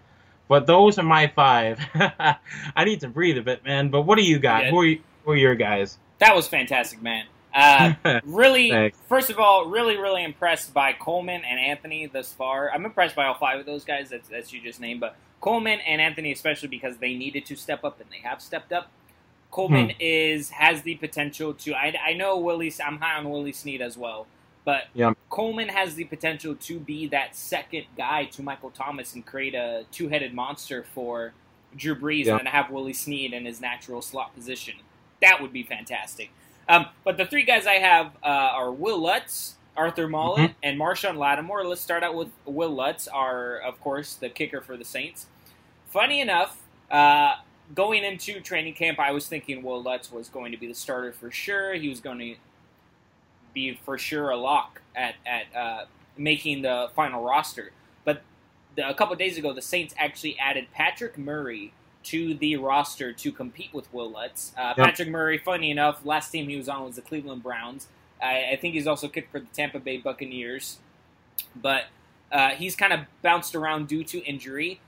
[0.47, 1.79] But those are my five.
[1.95, 3.89] I need to breathe a bit, man.
[3.89, 4.63] But what do you got?
[4.63, 4.71] Yeah.
[4.71, 5.97] Who, are you, who are your guys?
[6.19, 7.25] That was fantastic, man.
[7.53, 7.93] Uh,
[8.25, 12.71] really, first of all, really, really impressed by Coleman and Anthony thus far.
[12.71, 15.79] I'm impressed by all five of those guys that, that you just named, but Coleman
[15.81, 18.89] and Anthony especially because they needed to step up and they have stepped up.
[19.51, 19.95] Coleman Hmm.
[19.99, 21.75] is has the potential to.
[21.75, 22.73] I, I know Willie.
[22.83, 24.25] I'm high on Willie Snead as well,
[24.65, 25.13] but Yeah.
[25.29, 29.85] Coleman has the potential to be that second guy to Michael Thomas and create a
[29.91, 31.33] two-headed monster for
[31.75, 32.31] Drew Brees, Yeah.
[32.37, 34.75] and then have Willie Snead in his natural slot position.
[35.21, 36.31] That would be fantastic.
[36.69, 40.55] Um, but the three guys I have uh, are Will Lutz, Arthur Maulet, Mhm.
[40.63, 41.65] and Marshon Lattimore.
[41.65, 45.27] Let's start out with Will Lutz, are of course the kicker for the Saints.
[45.89, 47.35] Funny enough, uh,
[47.75, 51.11] going into training camp, I was thinking Will Lutz was going to be the starter
[51.11, 51.73] for sure.
[51.73, 52.35] He was going to
[53.53, 55.85] be for sure a lock at at uh,
[56.17, 57.71] making the final roster.
[58.05, 58.21] But
[58.75, 61.73] the, a couple days ago, the Saints actually added Patrick Murray
[62.03, 64.53] to the roster to compete with Will Lutz.
[64.57, 64.85] Uh, Yep.
[64.87, 67.87] Patrick Murray, funny enough, last team he was on was the Cleveland Browns.
[68.21, 70.77] I, I think he's also kicked for the Tampa Bay Buccaneers,
[71.55, 71.85] but
[72.31, 74.79] uh, he's kind of bounced around due to injury.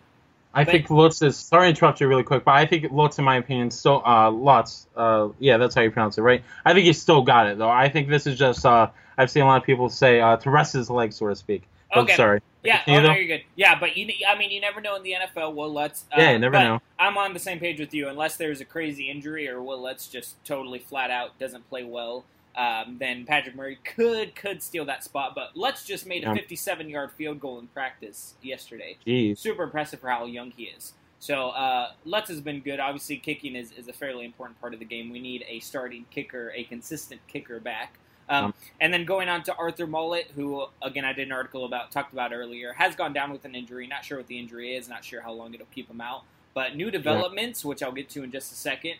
[0.54, 1.36] I But- think Lutz is.
[1.38, 4.30] Sorry to interrupt you really quick, but I think Lutz, in my opinion, still uh,
[4.30, 4.88] Lutz.
[4.95, 6.43] Uh, yeah, that's how you pronounce it, right?
[6.63, 7.69] I think he still got it though.
[7.69, 8.65] I think this is just.
[8.65, 11.36] Uh, I've seen a lot of people say uh, to rest his leg, so to
[11.36, 11.63] speak.
[11.95, 12.15] Oh, Okay.
[12.15, 12.41] sorry.
[12.63, 13.43] Yeah, oh, no, you're good.
[13.55, 15.53] Yeah, but you, I mean, you never know in the NFL.
[15.53, 16.05] Will Lutz.
[16.12, 16.81] Uh, Yeah, you never know.
[16.97, 18.08] I'm on the same page with you.
[18.10, 22.25] Unless there's a crazy injury or Will Lutz just totally flat out doesn't play well,
[22.55, 25.34] um, then Patrick Murray could could steal that spot.
[25.36, 28.97] But Lutz just made a 57 yard field goal in practice yesterday.
[29.05, 29.38] Jeez.
[29.38, 30.93] Super impressive for how young he is.
[31.19, 32.79] So uh, Lutz has been good.
[32.79, 35.12] Obviously, kicking is, is a fairly important part of the game.
[35.12, 37.99] We need a starting kicker, a consistent kicker back.
[38.27, 41.65] Um, Um, and then going on to Arthur Maulet, who again I did an article
[41.65, 43.85] about talked about earlier, has gone down with an injury.
[43.88, 44.89] Not sure what the injury is.
[44.89, 46.23] Not sure how long it'll keep him out.
[46.53, 48.95] But new developments, which I'll get to in just a second.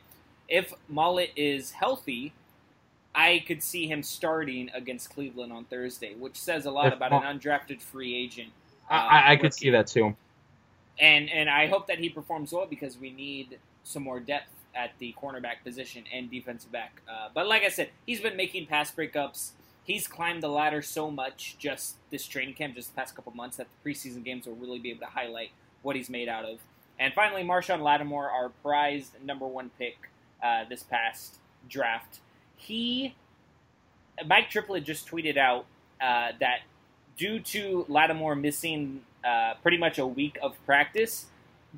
[0.47, 2.33] If Maulet is healthy,
[3.15, 7.11] I could see him starting against Cleveland on Thursday, which says a lot If about
[7.11, 8.49] Mul- an undrafted free agent.
[8.89, 10.15] I, uh, I, I could see that too.
[10.99, 14.91] and and I hope that he performs well because we need some more depth at
[14.99, 17.01] the cornerback position and defensive back.
[17.09, 19.51] Uh, but like I said, he's been making pass breakups.
[19.83, 23.57] He's climbed the ladder so much just this training camp, just the past couple months,
[23.57, 26.59] that the preseason games will really be able to highlight what he's made out of.
[26.99, 29.97] And finally, Marshon Lattimore, our prized number one pick
[30.43, 31.35] uh, this past
[31.69, 32.19] draft.
[32.55, 33.15] He,
[34.25, 35.65] Mike Triplett just tweeted out
[36.01, 36.61] uh, that
[37.17, 41.25] due to Lattimore missing uh, pretty much a week of practice,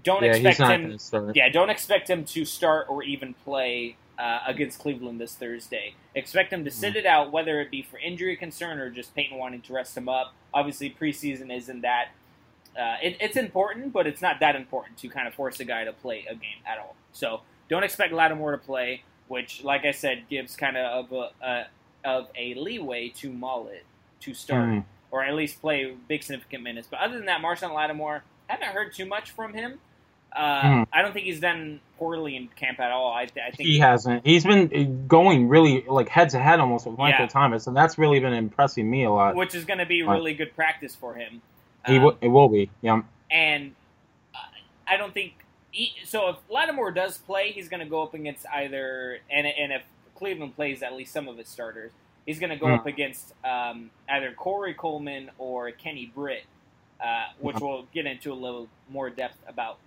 [0.04, 0.92] don't yeah, expect him.
[0.92, 1.36] to start.
[1.36, 5.94] Yeah, don't expect him to start or even play uh, against Cleveland this Thursday.
[6.16, 6.98] Expect him to sit Mm-hmm.
[6.98, 10.10] it out, whether it be for injury concern or just Payton wanting to rest him
[10.10, 10.34] up.
[10.54, 12.10] Obviously, preseason isn't that.
[12.78, 15.84] Uh, it, it's important, but it's not that important to kind of force a guy
[15.84, 16.96] to play a game at all.
[17.12, 21.68] So don't expect Lattimore to play, which, like I said, gives kind of a, a,
[22.06, 23.84] of a leeway to Maulet
[24.22, 24.84] to start Mm.
[25.12, 26.88] or at least play big significant minutes.
[26.90, 29.80] But other than that, Marshon Lattimore haven't heard too much from him.
[30.36, 30.84] Uh, Hmm.
[30.94, 33.12] I don't think he's done poorly in camp at all.
[33.12, 34.26] I, I think He hasn't.
[34.26, 37.28] He's been going really like head to head almost with Michael Yeah.
[37.28, 39.36] Thomas, and that's really been impressing me a lot.
[39.36, 41.42] which is going to be really good practice for him.
[41.88, 42.70] He Um, w- it will be.
[42.82, 43.02] Yeah.
[43.32, 43.74] and
[44.88, 45.34] I don't think
[45.72, 46.30] he, so.
[46.30, 49.82] If Lattimore does play, he's going to go up against either and and if
[50.16, 51.92] Cleveland plays at least some of its starters,
[52.26, 52.74] he's going to go Hmm.
[52.76, 56.44] up against um, either Corey Coleman or Kenny Britt,
[57.00, 57.62] uh, which Mhm.
[57.62, 59.78] we'll get into a little more depth about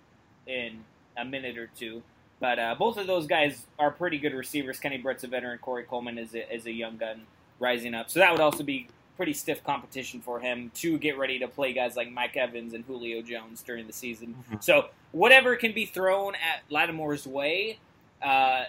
[0.47, 0.83] in
[1.17, 2.01] a minute or two.
[2.39, 4.79] But uh, both of those guys are pretty good receivers.
[4.79, 5.57] Kenny Britt's a veteran.
[5.59, 7.21] Corey Coleman is a, is a young gun
[7.59, 8.09] rising up.
[8.09, 11.73] So that would also be pretty stiff competition for him to get ready to play
[11.73, 14.43] guys like Mike Evans and Julio Jones during the season.
[14.51, 14.63] Mhm.
[14.63, 17.77] So whatever can be thrown at Lattimore's way
[18.23, 18.63] uh,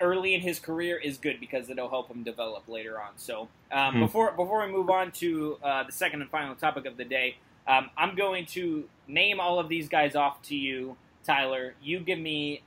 [0.00, 3.10] early in his career is good because it'll help him develop later on.
[3.16, 4.00] So um, Hmm.
[4.00, 7.36] before before we move on to uh, the second and final topic of the day,
[7.70, 11.74] um, I'm going to name all of these guys off to you, Tyler.
[11.82, 12.62] You give me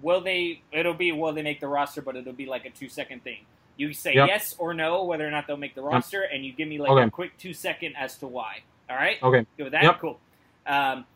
[0.00, 0.62] will they?
[0.72, 3.38] It'll be will they make the roster, but it'll be like a two second thing.
[3.76, 4.28] You say Yep.
[4.28, 6.90] yes or no whether or not they'll make the roster, and you give me like
[6.90, 7.04] Okay.
[7.04, 8.58] a quick two second as to why.
[8.90, 9.46] All right, Okay.
[9.56, 9.82] good with that.
[9.82, 10.00] Yep.
[10.00, 10.20] Cool.
[10.66, 11.06] Um,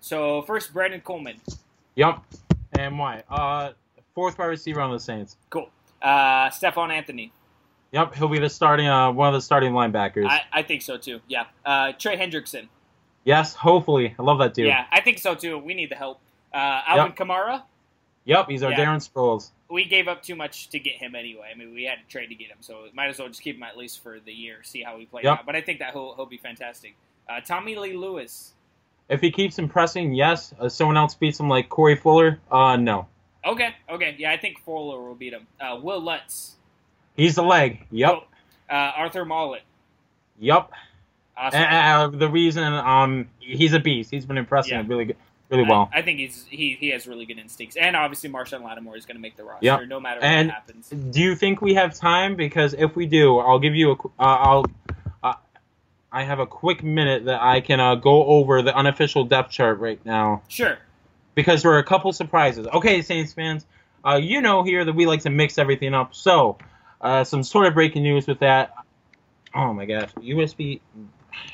[0.00, 1.40] so first, Brandon Coleman.
[1.96, 2.20] Yep.
[2.78, 3.22] And why?
[3.28, 3.72] Uh,
[4.14, 5.36] fourth wide receiver on the Saints.
[5.50, 5.68] Cool.
[6.00, 7.32] Uh, Stephone Anthony.
[7.92, 10.26] Yep, he'll be the starting uh, one of the starting linebackers.
[10.26, 11.20] I, I think so too.
[11.28, 11.44] Yeah.
[11.64, 12.68] Uh, Trey Hendrickson.
[13.24, 14.14] yes, hopefully.
[14.18, 14.66] I love that dude.
[14.66, 15.58] Yeah, I think so too.
[15.58, 16.18] We need the help.
[16.54, 17.62] Uh, Alvin Kamara.
[18.24, 18.78] Yep, he's our Yeah.
[18.86, 19.50] Darren Sproles.
[19.68, 21.50] We gave up too much to get him anyway.
[21.52, 23.56] I mean, we had to trade to get him, so might as well just keep
[23.56, 25.38] him at least for the year, see how he plays Yep.
[25.40, 25.46] out.
[25.46, 26.94] But I think that he'll, he'll be fantastic.
[27.28, 28.52] Uh, Tommy Lee Lewis.
[29.08, 30.54] If he keeps impressing, yes.
[30.58, 33.06] Uh, someone else beats him like Corey Fuller, uh, no.
[33.44, 35.46] Okay, okay, yeah, I think Fuller will beat him.
[35.60, 36.56] Uh, Will Lutz.
[37.16, 37.86] He's the leg.
[37.90, 38.10] Yep.
[38.10, 38.24] Cool.
[38.70, 39.60] Uh, Arthur Maulet.
[40.38, 40.70] Yep.
[41.36, 41.60] Awesome.
[41.60, 44.10] And, uh, the reason, um, he's a beast.
[44.10, 44.84] He's been impressing Yeah.
[44.86, 45.16] really good,
[45.50, 45.90] really well.
[45.92, 49.06] I, I think he's he, he has really good instincts, and obviously Marshon Lattimore is
[49.06, 49.88] going to make the roster Yep.
[49.88, 50.88] no matter And- what happens.
[50.90, 52.36] Do you think we have time?
[52.36, 53.94] Because if we do, I'll give you a.
[53.94, 54.64] Uh, I'll.
[55.22, 55.34] Uh,
[56.12, 59.78] I have a quick minute that I can uh, go over the unofficial depth chart
[59.80, 60.76] right now Sure.
[61.34, 62.66] because there are a couple surprises.
[62.66, 63.64] Okay, Saints fans,
[64.04, 66.14] uh, you know here that we like to mix everything up.
[66.14, 66.58] So,
[67.02, 68.74] uh, some sort of breaking news with that.
[69.54, 70.80] Oh my gosh, USB.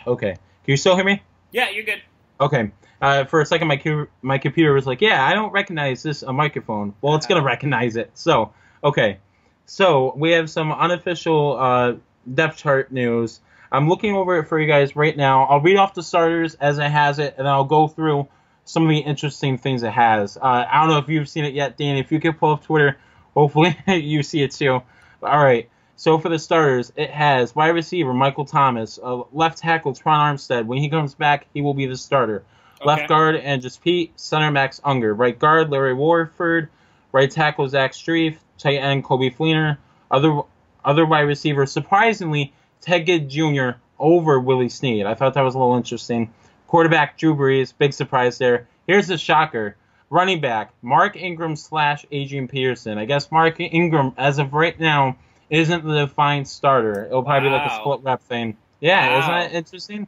[0.06, 1.22] Okay, can you still hear me?
[1.52, 2.02] Yeah, you're good.
[2.40, 2.70] Okay.
[3.00, 6.22] Uh, for a second, my cu- my computer was like, "Yeah, I don't recognize this
[6.22, 8.10] a microphone." Well, it's gonna recognize it.
[8.14, 9.18] So, okay.
[9.66, 11.94] So we have some unofficial uh,
[12.32, 13.40] depth chart news.
[13.70, 15.44] I'm looking over it for you guys right now.
[15.44, 18.26] I'll read off the starters as it has it, and I'll go through
[18.64, 20.36] some of the interesting things it has.
[20.36, 21.96] Uh, I don't know if you've seen it yet, Dan.
[21.96, 22.98] If you could pull up Twitter,
[23.34, 24.82] hopefully you see it too.
[25.22, 25.68] All right.
[25.96, 30.66] So for the starters, it has wide receiver Michael Thomas, uh, left tackle Tron Armstead.
[30.66, 32.44] When he comes back, he will be the starter.
[32.84, 33.08] Left Okay.
[33.08, 36.68] guard Andrus Peat, center Max Unger, right guard Larry Warford,
[37.10, 39.78] right tackle Zach Strief, tight end Coby Fleener,
[40.10, 40.40] other
[40.84, 43.70] other wide receiver surprisingly Ted Jr.
[43.98, 45.04] over Willie Snead.
[45.06, 46.32] I thought that was a little interesting.
[46.68, 48.68] Quarterback Drew Brees, big surprise there.
[48.86, 49.76] Here's the shocker.
[50.10, 52.96] Running back, Mark Ingram slash Adrian Peterson.
[52.96, 55.16] I guess Mark Ingram, as of right now,
[55.50, 57.06] isn't the defined starter.
[57.06, 57.58] It'll probably wow.
[57.58, 58.56] be like a split rep thing.
[58.80, 59.18] Yeah, wow.
[59.18, 60.06] isn't that interesting?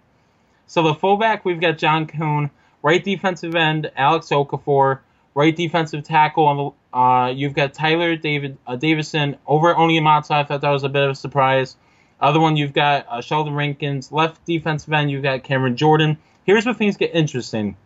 [0.66, 2.50] So the fullback, we've got John Kuhn.
[2.82, 5.00] Right defensive end, Alex Okafor.
[5.34, 9.36] Right defensive tackle, on the, uh, you've got Tyler David uh, Davison.
[9.46, 11.76] Over Onyemata, I thought that was a bit of a surprise.
[12.20, 14.10] Other one, you've got uh, Sheldon Rankins.
[14.10, 16.18] Left defensive end, you've got Cameron Jordan.
[16.44, 17.76] Here's where things get interesting.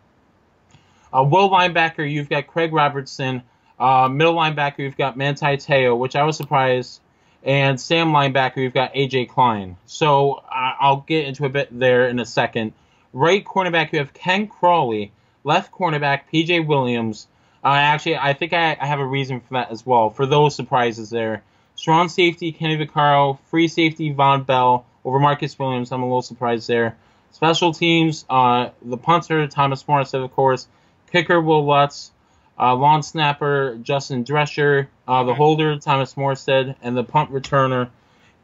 [1.15, 3.41] Uh, will linebacker, you've got Craig Robertson.
[3.79, 6.99] Uh, middle linebacker, you've got Manti Te'o, which I was surprised.
[7.43, 9.77] And Sam linebacker, you've got AJ Klein.
[9.85, 12.73] So uh, I'll get into a bit there in a second.
[13.13, 15.11] Right cornerback, you have Ken Crawley.
[15.43, 17.27] Left cornerback, PJ Williams.
[17.63, 20.09] Uh, actually, I think I, I, have a reason for that as well.
[20.09, 21.43] For those surprises there.
[21.75, 23.39] Strong safety, Kenny Vaccaro.
[23.51, 24.85] Free safety, Vonn Bell.
[25.05, 26.97] Over Marcus Williams, I'm a little surprised there.
[27.31, 30.67] Special teams, uh, the punter, Thomas Morstead, of course
[31.11, 32.11] kicker Wil Lutz,
[32.59, 37.89] uh, long snapper Justin Drescher, uh, the holder Thomas Morstead, and the punt returner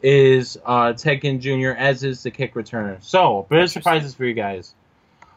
[0.02, 1.70] is uh, Ginn Jr.
[1.70, 3.02] as is the kick returner.
[3.04, 4.74] So, bit of surprises for you guys.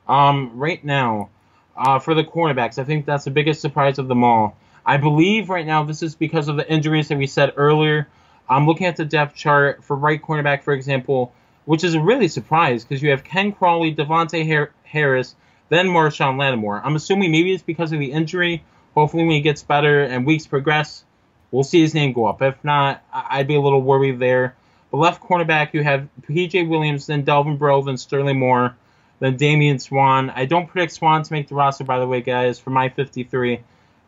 [0.08, 1.30] Um, right now,
[1.76, 4.56] uh, for the cornerbacks, I think that's the biggest surprise of them all.
[4.86, 8.06] I believe right now this is because of the injuries that we said earlier.
[8.48, 11.32] I'm looking at the depth chart for right cornerback, for example,
[11.64, 15.34] which is a really surprise because you have Ken Crawley, De'Vante Harris,
[15.68, 16.80] then Marshon Lattimore.
[16.84, 18.62] I'm assuming maybe it's because of the injury.
[18.94, 21.04] Hopefully, when he gets better and weeks progress,
[21.50, 22.42] we'll see his name go up.
[22.42, 24.54] If not, I'd be a little worried there.
[24.90, 26.64] But left cornerback, you have P.J.
[26.64, 28.76] Williams, then Delvin Breaux, then Sterling Moore,
[29.18, 30.30] then Damian Swann.
[30.30, 33.60] I don't predict Swann to make the roster, by the way, guys, for my 53.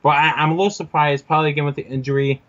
[0.03, 2.41] But I, am a little surprised, probably again with the injury.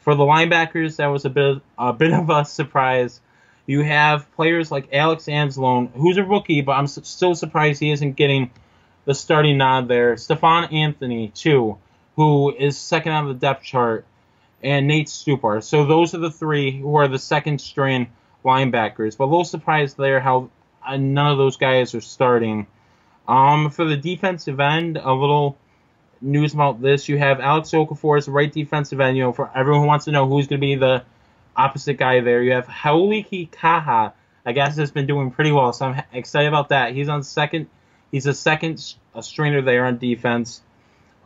[0.00, 3.20] For the linebackers, that was a bit a bit of a surprise.
[3.68, 8.16] You have players like Alex Anzalone, who's a rookie, but I'm still surprised he isn't
[8.16, 8.50] getting
[9.04, 10.16] the starting nod there.
[10.16, 11.76] Stephone Anthony, too,
[12.16, 14.06] who is second on the depth chart,
[14.62, 15.62] and Nate Stupar.
[15.62, 18.10] So those are the three who are the second string
[18.42, 19.18] linebackers.
[19.18, 20.48] But a little surprised there how
[20.82, 22.66] uh, none of those guys are starting.
[23.28, 25.58] Um, for the defensive end, a little
[26.22, 27.06] news about this.
[27.06, 29.18] You have Alex Okafor as the right defensive end.
[29.18, 31.04] You know, for everyone who wants to know who's going to be the
[31.58, 32.42] opposite guy there.
[32.42, 34.12] You have Hau'oli Kaha.
[34.46, 36.94] I guess has been doing pretty well, so I'm excited about that.
[36.94, 37.66] He's on second.
[38.10, 40.62] He's a second a stringer there on defense.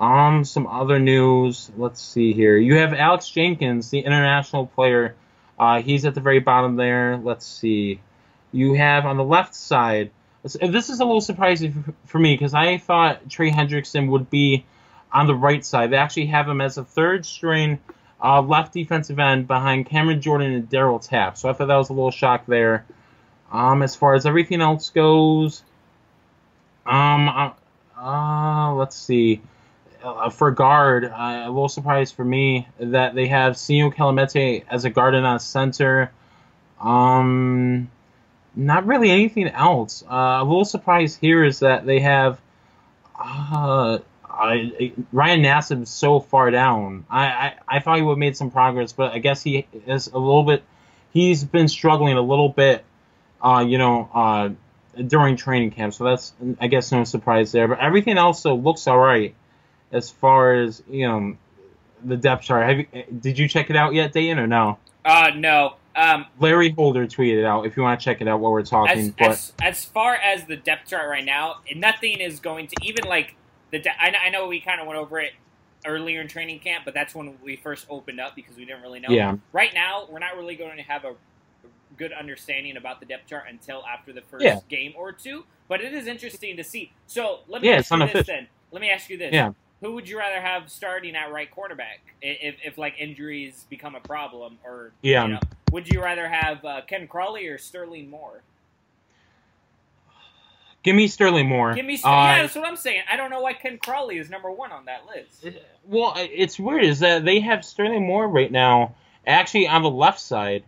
[0.01, 1.71] Um, some other news.
[1.77, 2.57] Let's see here.
[2.57, 5.15] You have Alex Jenkins, the international player.
[5.59, 7.17] Uh, he's at the very bottom there.
[7.19, 8.01] Let's see.
[8.51, 10.11] You have on the left side.
[10.43, 14.65] This is a little surprising for me because I thought Trey Hendrickson would be
[15.13, 15.91] on the right side.
[15.91, 17.79] They actually have him as a third string
[18.23, 21.37] uh, left defensive end behind Cameron Jordan and Darryl Tapp.
[21.37, 22.87] So I thought that was a little shock there.
[23.51, 25.63] Um, as far as everything else goes,
[26.87, 27.51] um, uh,
[28.01, 29.43] uh let's see.
[30.03, 34.85] Uh, for guard, uh, a little surprise for me that they have Senio Kelemete as
[34.85, 36.11] a guard and a center.
[36.81, 37.89] Um,
[38.57, 40.03] not really anything else.
[40.03, 42.41] Uh, a little surprise here is that they have
[43.17, 43.99] uh,
[44.33, 47.05] I, Ryan Nassib is so far down.
[47.11, 50.09] I, I, I thought he would have made some progress, but I guess he is
[50.09, 50.63] a little bit.
[51.13, 52.85] He's been struggling a little bit,
[53.43, 54.51] uh, you know, uh,
[55.07, 55.95] during training camp.
[55.95, 57.69] So that's I guess no surprise there.
[57.69, 59.35] But everything else though looks all right
[59.91, 61.37] as far as you know
[62.05, 62.69] the depth chart.
[62.69, 64.79] Have you, did you check it out yet, Dayton, or no?
[65.05, 65.75] Uh, no.
[65.95, 68.99] Um, Larry Holder tweeted out if you want to check it out while we're talking.
[68.99, 72.77] As, but as, as far as the depth chart right now, nothing is going to
[72.83, 73.35] even like
[73.73, 75.33] the I, I know we kind of went over it
[75.87, 79.01] earlier in training camp, but that's when we first opened up because we didn't really
[79.01, 79.11] know.
[79.11, 79.37] Yeah.
[79.53, 81.15] Right now, we're not really going to have a
[81.97, 84.61] good understanding about the depth chart until after the first yeah.
[84.69, 85.45] game or two.
[85.69, 86.93] But it is interesting to see.
[87.07, 88.47] So let me yeah, ask you this then.
[88.71, 89.33] Let me ask you this.
[89.33, 89.53] Yeah.
[89.81, 94.01] Who would you rather have starting at right quarterback if, if like injuries become a
[94.01, 95.25] problem or yeah?
[95.25, 95.41] You know,
[95.73, 98.43] would you rather have uh, Ken Crawley or Sterling Moore?
[100.83, 101.75] Give me Sterling Moore.
[101.75, 102.19] Give me Sterling.
[102.19, 103.03] Uh, yeah, that's what I'm saying.
[103.11, 105.47] I don't know why Ken Crawley is number one on that list.
[105.87, 108.95] Well, it's weird is that they have Sterling Moore right now,
[109.27, 110.65] actually on the left side.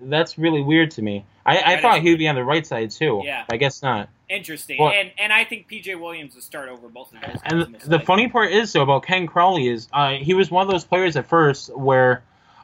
[0.00, 1.24] That's really weird to me.
[1.44, 3.22] I, I thought he would be on the right side too.
[3.24, 4.08] Yeah, I guess not.
[4.28, 7.40] Interesting, well, and and I think PJ Williams would start over both of those.
[7.44, 10.72] And the funny part is though about Ken Crawley is uh, he was one of
[10.72, 12.22] those players at first where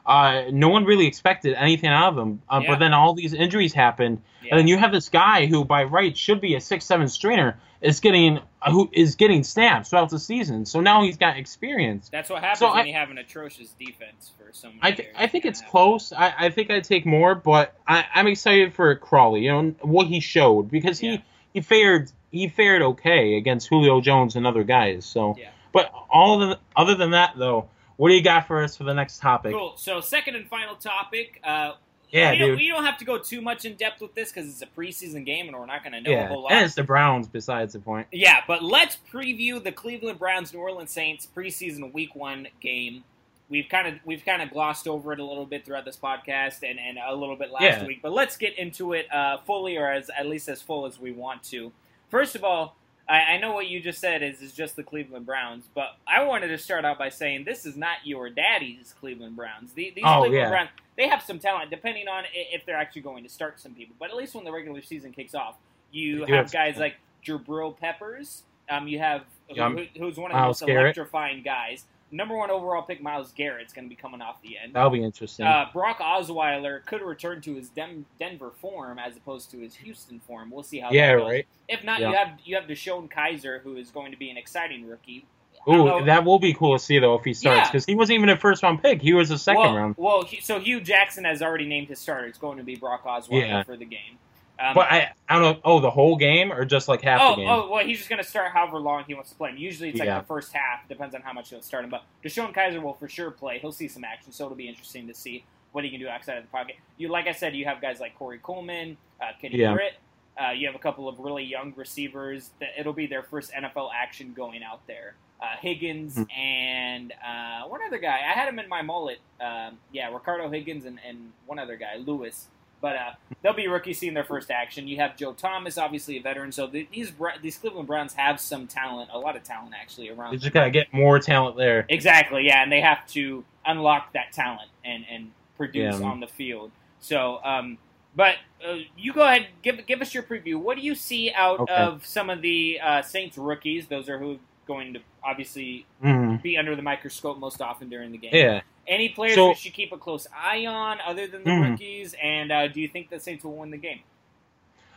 [0.09, 2.41] uh, no one really expected anything out of him.
[2.49, 2.69] Uh, yeah.
[2.71, 4.49] But then all these injuries happened, yeah.
[4.51, 7.99] and then you have this guy who, by right, should be a six-seven stringer, is
[7.99, 8.39] getting
[8.69, 10.65] who is getting snaps throughout the season.
[10.65, 12.09] So now he's got experience.
[12.09, 14.73] That's what happens So when I- you have an atrocious defense for some.
[14.81, 15.15] I, th- years.
[15.17, 16.11] I think it's gonna close.
[16.11, 19.41] I, I think I'd take more, but I, I'm excited for Crawley.
[19.45, 21.17] You know what he showed because he, Yeah.
[21.53, 25.05] he fared he fared okay against Julio Jones and other guys.
[25.05, 25.49] So, Yeah.
[25.71, 27.69] but all the, other than that though,
[27.99, 29.51] what do you got for us for the next topic?
[29.53, 29.73] Cool.
[29.75, 31.39] So second and final topic.
[31.43, 31.73] Uh,
[32.11, 32.57] Yeah, we don't, dude.
[32.57, 35.25] we don't have to go too much in depth with this because it's a preseason
[35.25, 36.51] game and we're not going to know a yeah, whole lot.
[36.53, 37.27] and it's the Browns.
[37.27, 38.07] Besides the point.
[38.11, 43.03] Yeah, but let's preview the Cleveland Browns New Orleans Saints preseason Week One game.
[43.49, 46.63] We've kind of we've kind of glossed over it a little bit throughout this podcast
[46.67, 47.85] and, and a little bit last Yeah.
[47.85, 50.99] week, but let's get into it uh, fully or as at least as full as
[50.99, 51.71] we want to.
[52.09, 52.75] First of all,
[53.09, 56.23] I, I know what you just said is is just the Cleveland Browns, but I
[56.23, 59.73] wanted to start out by saying this is not your daddy's Cleveland Browns.
[59.73, 60.49] The- These Oh, Cleveland yeah.
[60.49, 63.95] Browns they have some talent, depending on if they're actually going to start some people.
[63.99, 65.55] But at least when the regular season kicks off,
[65.91, 66.95] you have have guys like
[67.25, 68.43] Jabril Peppers.
[68.69, 70.83] Um, you have who, who- who's one of the most Garrett.
[70.97, 71.85] electrifying guys.
[72.11, 74.73] Number one overall pick, Myles Garrett's going to be coming off the end.
[74.73, 75.45] That'll be interesting.
[75.45, 80.19] Uh, Brock Osweiler could return to his Dem- Denver form as opposed to his Houston
[80.19, 80.49] form.
[80.49, 81.29] We'll see how yeah, that goes.
[81.29, 81.47] right.
[81.67, 82.09] If not, Yeah.
[82.09, 85.25] you have you have DeShone Kizer, who is going to be an exciting rookie.
[85.67, 87.65] Ooh, that will be cool to see though if he starts Yeah.
[87.71, 89.01] because he wasn't even a first round pick.
[89.01, 89.95] He was a second well, round.
[89.97, 92.27] Well, he- so Hue Jackson has already named his starter.
[92.27, 93.63] It's going to be Brock Osweiler Yeah.
[93.63, 94.17] for the game.
[94.59, 95.61] Um, But I I don't know.
[95.63, 97.49] Oh, the whole game or just like half oh, the game?
[97.49, 99.57] oh, well, he's just going to start however long he wants to play him.
[99.57, 100.19] Usually it's like Yeah.
[100.19, 100.87] the first half.
[100.89, 101.89] Depends on how much he'll start him.
[101.89, 103.59] But DeShone Kizer will for sure play.
[103.59, 106.37] He'll see some action, so it'll be interesting to see what he can do outside
[106.37, 106.75] of the pocket.
[106.97, 109.73] You, like I said, you have guys like Corey Coleman, uh, Kenny Yeah.
[109.73, 109.93] Britt.
[110.41, 112.49] Uh, you have a couple of really young receivers.
[112.59, 115.15] That it'll be their first NFL action going out there.
[115.41, 116.23] Uh, Higgins Hmm.
[116.37, 118.17] and uh, one other guy.
[118.27, 119.19] I had him in my mullet.
[119.39, 122.47] Um, yeah, Ricardo Higgins and, and one other guy, Lewis.
[122.81, 123.11] But uh,
[123.41, 124.87] they'll be rookies seeing their first action.
[124.87, 126.51] You have Joe Thomas, obviously a veteran.
[126.51, 127.11] So the, these
[127.41, 130.31] these Cleveland Browns have some talent, a lot of talent actually around.
[130.31, 131.85] They just gotta get more talent there.
[131.89, 136.05] Exactly, yeah, and they have to unlock that talent and and produce Yeah.
[136.07, 136.71] on the field.
[137.01, 137.77] So, um,
[138.15, 140.55] but uh, you go ahead, give give us your preview.
[140.55, 141.73] What do you see out Okay.
[141.73, 143.87] of some of the uh, Saints rookies?
[143.87, 146.41] Those are who are going to obviously Mhm.
[146.41, 148.31] be under the microscope most often during the game.
[148.33, 148.61] Yeah.
[148.89, 151.71] Any players So- we should keep a close eye on other than the Mhm.
[151.71, 152.15] rookies?
[152.21, 153.99] And uh, do you think the Saints will win the game?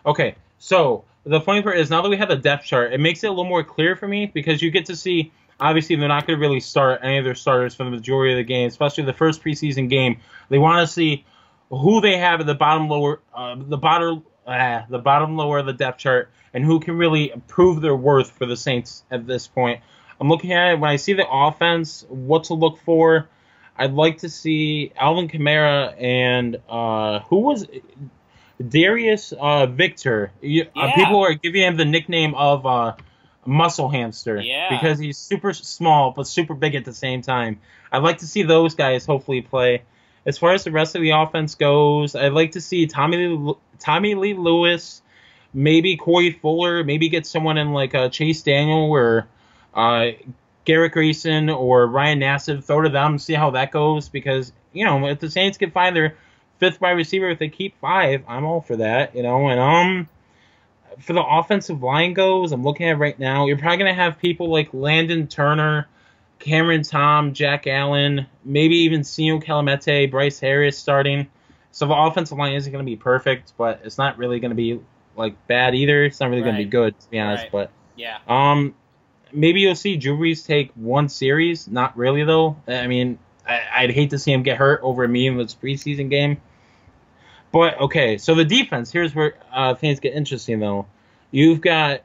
[0.04, 3.22] Okay, so the funny part is now that we have the depth chart, it makes
[3.22, 5.30] it a little more clear for me because you get to see.
[5.60, 8.38] Obviously, they're not going to really start any of their starters for the majority of
[8.38, 10.18] the game, especially the first preseason game.
[10.48, 11.24] They want to see
[11.70, 15.66] who they have at the bottom lower, uh, the bottom, uh, the bottom lower of
[15.66, 19.46] the depth chart, and who can really prove their worth for the Saints at this
[19.46, 19.80] point.
[20.20, 23.28] I'm looking at it when I see the offense, what to look for.
[23.82, 27.66] I'd like to see Alvin Kamara and uh, who was
[28.68, 30.30] Darius uh, Victor.
[30.40, 32.94] You, uh, people are giving him the nickname of uh,
[33.44, 34.68] Muscle Hamster Yeah.
[34.70, 37.58] because he's super small but super big at the same time.
[37.90, 39.82] I'd like to see those guys hopefully play.
[40.24, 43.54] As far as the rest of the offense goes, I'd like to see Tommy Lee,
[43.80, 45.02] Tommylee Lewis,
[45.52, 49.26] maybe Corey Fuller, maybe get someone in like uh, Chase Daniel or
[49.74, 50.12] uh,
[50.64, 52.64] Garrett Grayson or Ryan Nassib.
[52.64, 55.94] Throw to them, see how that goes because you know if the Saints can find
[55.94, 56.16] their
[56.58, 59.14] fifth wide receiver, if they keep five, I'm all for that.
[59.16, 60.08] You know, and um.
[61.00, 63.46] For the offensive line goes, I'm looking at right now.
[63.46, 65.88] You're probably gonna have people like Landon Turner,
[66.38, 71.28] Cameron Tom, Jack Allen, maybe even Senio Kelemete, Bryce Harris starting.
[71.70, 74.56] So the offensive line isn't going to be perfect, but it's not really going to
[74.56, 74.80] be
[75.16, 76.04] like bad either.
[76.04, 77.44] It's not really going to be good, to be honest.
[77.44, 77.52] Right.
[77.52, 78.18] But Yeah.
[78.28, 78.74] um,
[79.32, 81.68] maybe you'll see Drew take one series.
[81.68, 82.56] Not really though.
[82.66, 86.40] I mean, I, I'd hate to see him get hurt over a meaningless preseason game.
[87.52, 88.90] But okay, so the defense.
[88.90, 90.86] Here's where uh, things get interesting though.
[91.30, 92.02] You've got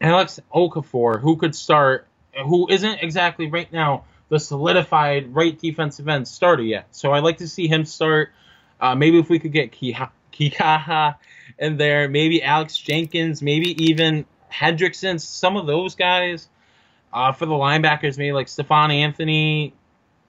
[0.00, 2.06] Alex Okafor, who could start,
[2.46, 6.86] who isn't exactly right now the solidified right defensive end starter yet.
[6.92, 8.30] So I'd like to see him start.
[8.80, 11.16] Uh, maybe if we could get Kiha- Kikaha
[11.58, 16.48] in there, maybe Alex Jenkins, maybe even Hendrickson, some of those guys.
[17.12, 19.74] Uh, for the linebackers, maybe like Stephone Anthony,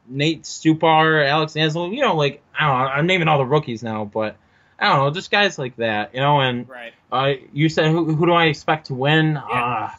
[0.07, 3.83] Nate Stupar, Alex Ansel, you know, like, I don't know, I'm naming all the rookies
[3.83, 4.35] now, but
[4.79, 6.93] I don't know, just guys like that, you know, and Right.
[7.11, 9.37] uh, you said who, who do I expect to win?
[9.37, 9.91] Uh,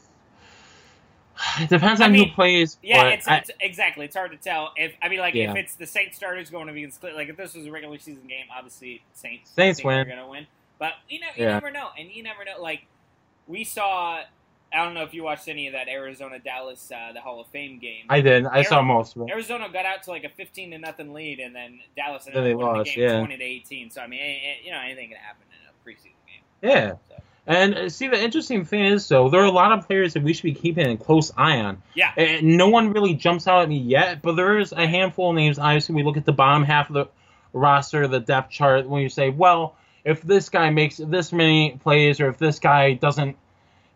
[1.60, 2.78] it depends I on mean, who plays.
[2.82, 4.04] Yeah, it's, I- it's exactly.
[4.06, 4.72] It's hard to tell.
[4.76, 5.50] If I mean, like, Yeah.
[5.52, 7.70] if it's the Saints starters going to be in split, like if this was a
[7.70, 9.98] regular season game, obviously Saints Saints win.
[10.00, 10.46] are going to win.
[10.78, 11.52] But you know, you Yeah.
[11.54, 12.60] never know, and you never know.
[12.60, 12.82] Like
[13.46, 14.20] we saw,
[14.72, 17.46] I don't know if you watched any of that Arizona Dallas uh, the Hall of
[17.48, 18.06] Fame game.
[18.08, 18.46] I did.
[18.46, 19.30] I saw most of it.
[19.30, 22.44] Arizona got out to like a fifteen to nothing lead, and then Dallas ended Then
[22.44, 23.18] they up winning lost, the game yeah.
[23.18, 23.90] twenty to eighteen.
[23.90, 24.20] So I mean,
[24.64, 26.42] you know, anything can happen in a preseason game.
[26.62, 26.92] Yeah.
[27.08, 30.14] So, And uh, see, the interesting thing is, though, there are a lot of players
[30.14, 31.82] that we should be keeping a close eye on.
[31.94, 32.12] Yeah.
[32.16, 35.36] And no one really jumps out at me yet, but there is a handful of
[35.36, 35.58] names.
[35.58, 37.08] Obviously, we look at the bottom half of the
[37.52, 39.74] roster, the depth chart, when you say, well,
[40.04, 43.36] if this guy makes this many plays, or if this guy doesn't,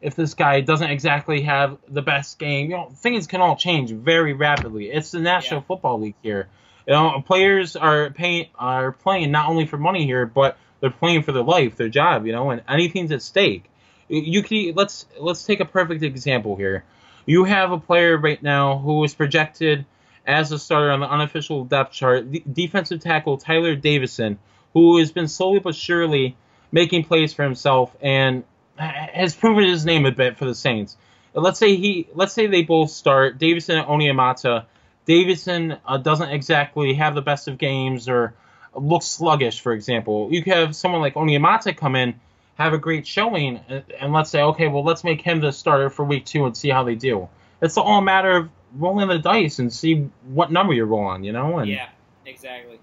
[0.01, 3.91] if this guy doesn't exactly have the best game, you know, things can all change
[3.91, 4.91] very rapidly.
[4.91, 5.67] It's the National Yeah.
[5.67, 6.49] Football League here.
[6.87, 11.23] You know, players are paying are playing not only for money here, but they're playing
[11.23, 13.65] for their life, their job, you know, and anything's at stake.
[14.09, 16.85] You can let's let's take a perfect example here.
[17.25, 19.85] You have a player right now who is projected
[20.25, 24.39] as a starter on the unofficial depth chart, the defensive tackle Tyler Davison,
[24.77, 26.37] who has been slowly but surely
[26.71, 28.45] making plays for himself and
[28.77, 30.99] has proven his name a bit for the Saints.
[31.33, 34.67] Let's say he, let's say they both start Davison and Onyemata.
[35.07, 38.35] Davison uh, doesn't exactly have the best of games or
[38.75, 40.29] looks sluggish, for example.
[40.31, 42.21] You could have someone like Onyemata come in,
[42.57, 45.89] have a great showing, and, and let's say, okay, well, let's make him the starter
[45.89, 47.31] for week two and see how they do.
[47.63, 51.25] It's all a matter of rolling the dice and see what number you roll on,
[51.25, 51.61] you know?
[51.61, 51.89] And, Yeah,
[52.27, 52.79] exactly.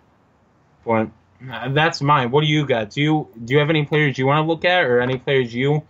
[0.83, 1.07] But uh,
[1.45, 2.31] that's mine.
[2.31, 2.91] What do you got?
[2.91, 5.53] Do you do you have any players you want to look at, or any players
[5.53, 5.83] you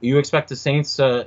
[0.00, 0.98] you expect the Saints?
[0.98, 1.24] Uh,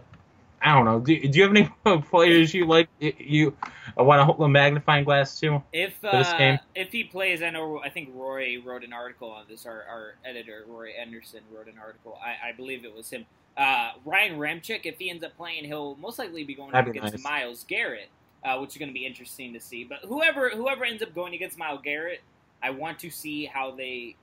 [0.62, 1.00] I don't know.
[1.00, 2.88] Do, do you have any players you like?
[3.00, 3.56] You
[3.98, 5.62] want to hold the magnifying glass to?
[5.74, 7.82] If uh, if he plays, I know.
[7.84, 9.66] I think Roy wrote an article on this.
[9.66, 12.18] Our, our editor, Roy Anderson, wrote an article.
[12.24, 13.26] I, I believe it was him.
[13.58, 16.92] Uh, Ryan Ramczyk, if he ends up playing, he'll most likely be going up be
[16.92, 17.24] against nice.
[17.24, 18.10] Myles Garrett,
[18.44, 19.84] uh, which is going to be interesting to see.
[19.84, 22.22] But whoever whoever ends up going against Myles Garrett,
[22.64, 24.16] I want to see how they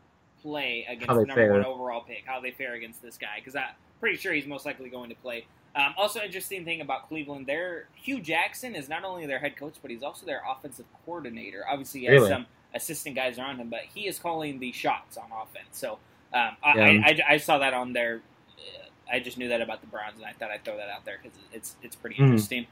[0.42, 1.52] play against the number fare.
[1.52, 3.64] one overall pick, how they fare against this guy, because I'm
[4.00, 5.44] pretty sure he's most likely going to play.
[5.76, 9.74] Um, also, interesting thing about Cleveland, their Hue Jackson is not only their head coach,
[9.82, 11.64] but he's also their offensive coordinator.
[11.70, 12.28] Obviously, he has Really?
[12.30, 15.68] some assistant guys around him, but he is calling the shots on offense.
[15.72, 15.98] So
[16.32, 16.84] um, I, Yeah.
[16.84, 18.20] I, I, I saw that on there.
[18.58, 21.04] uh, I just knew that about the Browns, and I thought I'd throw that out
[21.04, 22.24] there because it's it's pretty Mhm.
[22.24, 22.66] interesting.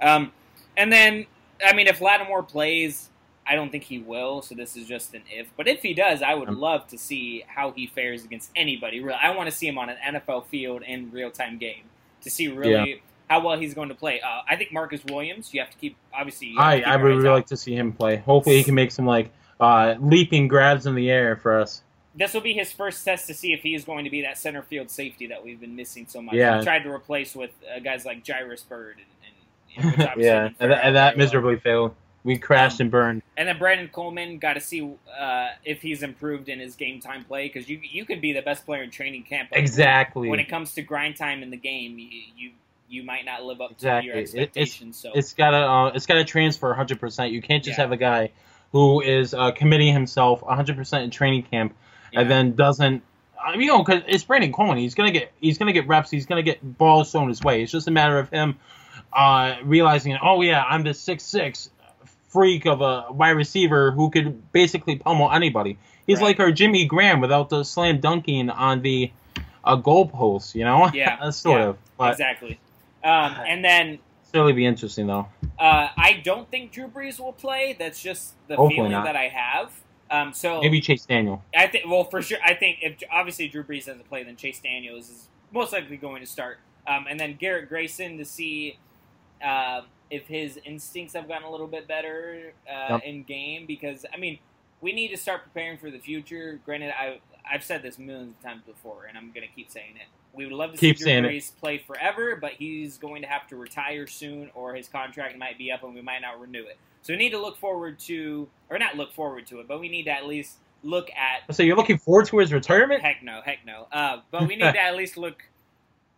[0.00, 0.32] Um,
[0.76, 1.26] and then,
[1.64, 3.08] I mean, if Lattimore plays,
[3.46, 4.40] I don't think he will.
[4.42, 5.48] So this is just an if.
[5.56, 9.00] But if he does, I would Um, love to see how he fares against anybody.
[9.00, 11.84] Really, I want to see him on an NFL field in real time game
[12.22, 14.20] to see really how well he's going to play.
[14.20, 15.52] Uh, I think Marcus Williams.
[15.52, 16.54] You have to keep obviously.
[16.58, 17.32] I keep I would really out.
[17.34, 18.16] like to see him play.
[18.16, 19.30] Hopefully, he can make some like
[19.60, 21.82] uh, leaping grabs in the air for us.
[22.14, 24.36] this will be his first test to see if he is going to be that
[24.38, 26.34] center field safety that we've been missing so much.
[26.34, 26.58] Yeah.
[26.58, 30.48] We tried to replace with uh, guys like Jairus Byrd and, and you know, yeah,
[30.60, 31.16] and, and that very well.
[31.16, 31.94] miserably failed.
[32.24, 33.21] We crashed and burned.
[33.36, 37.24] And then Brandon Coleman got to see uh, if he's improved in his game time
[37.24, 39.48] play because you you could be the best player in training camp.
[39.50, 40.28] but Exactly.
[40.28, 42.50] When it comes to grind time in the game, you you,
[42.90, 44.02] you might not live up Exactly.
[44.10, 44.96] to your It- it's- expectations.
[44.98, 47.00] so it's gotta uh, it's gotta transfer 100.
[47.00, 47.84] percent You can't just Yeah.
[47.84, 48.32] have a guy
[48.72, 51.74] who is uh, committing himself 100 percent in training camp
[52.12, 53.02] and then doesn't.
[53.42, 54.76] I mean, you know, because it's Brandon Coleman.
[54.76, 56.10] He's gonna get he's gonna get reps.
[56.10, 57.62] He's gonna get balls thrown his way.
[57.62, 58.58] It's just a matter of him
[59.12, 61.70] uh, realizing, oh yeah, I'm the six six
[62.32, 65.76] freak of a wide receiver who could basically pummel anybody.
[66.06, 66.28] He's Right.
[66.28, 69.12] like our Jimmy Graham without the slam dunking on the
[69.64, 70.54] uh, goalpost.
[70.54, 71.78] You know, Yeah, sort yeah, of.
[71.98, 72.58] But exactly.
[73.04, 73.98] Um, and then
[74.32, 75.28] certainly be interesting though.
[75.58, 77.76] uh, I don't think Drew Brees will play.
[77.78, 79.04] That's just the Hopefully feeling not.
[79.04, 79.72] that I have.
[80.10, 81.42] Um, so Maybe Chase Daniel.
[81.56, 84.60] I think, well, for sure, I think if obviously Drew Brees doesn't play, then Chase
[84.60, 86.58] Daniels is most likely going to start.
[86.86, 88.76] Um, and then Garrett Grayson to see
[89.42, 93.02] uh, if his instincts have gotten a little bit better uh, Yep.
[93.04, 94.38] in game because I mean
[94.80, 96.60] we need to start preparing for the future.
[96.64, 99.94] Granted, I I've said this millions of times before, and I'm going to keep saying
[99.96, 100.06] it.
[100.32, 101.32] We would love to Keep see Drew it.
[101.32, 105.58] Brees play forever, but he's going to have to retire soon, or his contract might
[105.58, 106.78] be up, and we might not renew it.
[107.02, 109.88] So we need to look forward to, or not look forward to it, but we
[109.88, 113.02] need to at least look at So you're looking forward to his retirement?
[113.02, 113.86] Heck no, heck no.
[113.92, 115.42] Uh, but we need to at least look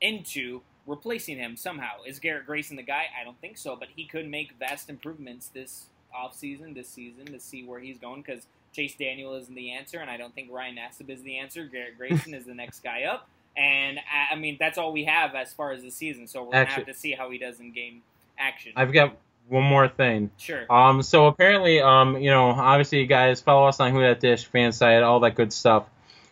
[0.00, 2.02] into replacing him somehow.
[2.06, 3.06] Is Garrett Grayson the guy?
[3.20, 7.40] I don't think so, but he could make vast improvements this offseason, this season, to
[7.40, 10.76] see where he's going because Chase Daniel isn't the answer, and I don't think Ryan
[10.76, 11.64] Nassib is the answer.
[11.64, 13.28] Garrett Grayson is the next guy up.
[13.56, 16.26] And I I mean, that's all we have as far as the season.
[16.26, 18.02] So we're gonna have to see how he does in game
[18.38, 18.72] action.
[18.76, 19.16] I've got
[19.48, 20.30] one more thing.
[20.38, 20.70] sure.
[20.72, 24.44] Um, so apparently, um, you know, obviously, you guys follow us on Who Dat Dish,
[24.46, 25.84] fan site, all that good stuff.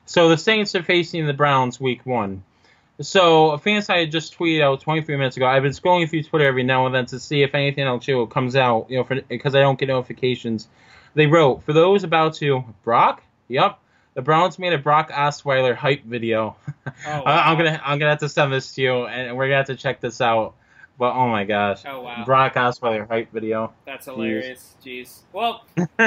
[0.06, 2.42] So the Saints are facing the Browns week one.
[3.00, 5.46] So a fan site just tweeted out 23 minutes ago.
[5.46, 8.26] I've been scrolling through Twitter every now and then to see if anything else new
[8.26, 10.68] comes out, you know, because I don't get notifications.
[11.14, 13.78] They wrote, for those about to Brock, yep,
[14.14, 16.56] the Browns made a Brock Osweiler hype video.
[17.06, 19.56] Oh, I- I'm gonna I'm gonna have to send this to you, and we're gonna
[19.56, 20.54] have to check this out.
[21.02, 23.72] But oh my gosh, Oh wow, Brock Osweiler hype video.
[23.84, 24.76] that's hilarious.
[24.86, 25.22] Jeez.
[25.32, 25.64] Well,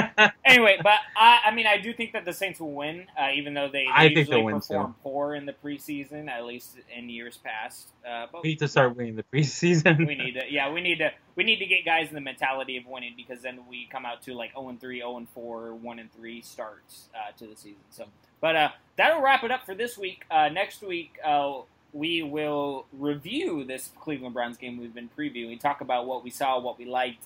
[0.42, 3.52] anyway, but I, I mean, I do think that the Saints will win, uh, even
[3.52, 4.98] though they, they I think usually they'll win, perform too.
[5.02, 7.88] poor in the preseason, at least in years past.
[8.08, 9.98] Uh, but we need to start winning the preseason.
[10.06, 12.78] we need to, yeah, we need to, we need to get guys in the mentality
[12.78, 15.74] of winning because then we come out to like 0 and 3, 0 and 4,
[15.74, 17.82] 1 and 3 starts uh, to the season.
[17.90, 18.06] So,
[18.40, 20.24] but uh, that'll wrap it up for this week.
[20.30, 21.60] Uh, next week, uh,
[21.96, 26.60] we will review this Cleveland Browns game we've been previewing, talk about what we saw,
[26.60, 27.24] what we liked,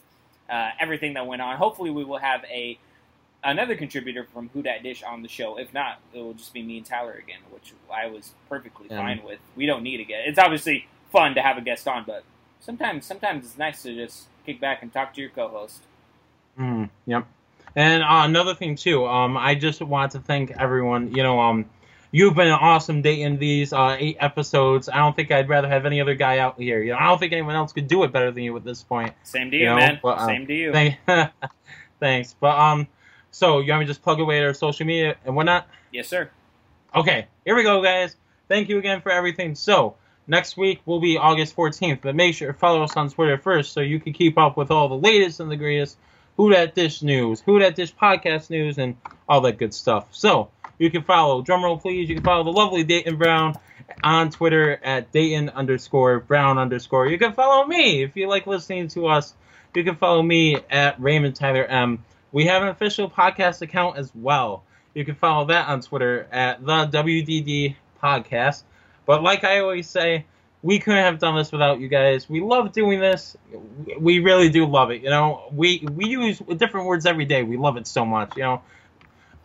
[0.49, 1.57] uh, everything that went on.
[1.57, 2.79] Hopefully, we will have a
[3.43, 5.59] another contributor from Who Dat Dish on the show.
[5.59, 8.99] If not, it will just be me and Tyler again, which I was perfectly Yeah.
[8.99, 9.39] fine with.
[9.57, 10.29] We don't need a guest.
[10.29, 12.23] It's obviously fun to have a guest on, but
[12.61, 15.83] sometimes sometimes it's nice to just kick back and talk to your co-host.
[16.59, 17.27] Mm, yep.
[17.75, 21.13] And uh, another thing too, um, I just want to thank everyone.
[21.15, 21.65] You know, um,
[22.13, 24.89] you've been an awesome dating these uh, eight episodes.
[24.89, 26.83] I don't think I'd rather have any other guy out here.
[26.83, 28.83] You know, I don't think anyone else could do it better than you at this
[28.83, 29.15] point.
[29.23, 30.01] Same to you, You know, man.
[30.03, 30.73] but, uh, Same to you.
[30.73, 30.99] Thank,
[32.01, 32.35] thanks.
[32.41, 32.89] But um,
[33.31, 35.67] so you want me to just plug away our social media and whatnot?
[35.93, 36.31] yes, sir.
[36.95, 38.17] Okay, here we go, guys.
[38.49, 39.55] Thank you again for everything.
[39.55, 39.95] So,
[40.27, 43.73] next week will be August 14th, but make sure to follow us on Twitter first
[43.73, 45.97] so you can keep up with all the latest and the greatest
[46.37, 48.97] Who Dat Dish news, Who Dat Dish podcast news, and
[49.29, 50.07] all that good stuff.
[50.11, 50.49] So,
[50.81, 53.55] you can follow, drumroll please, you can follow the lovely Dayton Brown
[54.03, 57.07] on Twitter at Dayton underscore Brown underscore.
[57.07, 59.35] You can follow me if you like listening to us.
[59.75, 62.03] You can follow me at Raymond Tyler M.
[62.33, 64.65] We have an official podcast account as well.
[64.95, 68.63] You can follow that on Twitter at the WDD Podcast.
[69.05, 70.25] But like I always say,
[70.63, 72.29] we couldn't have done this without you guys.
[72.29, 73.37] We love doing this.
[73.99, 75.03] We really do love it.
[75.03, 77.43] You know, we we use different words every day.
[77.43, 78.37] We love it so much.
[78.37, 78.63] You know,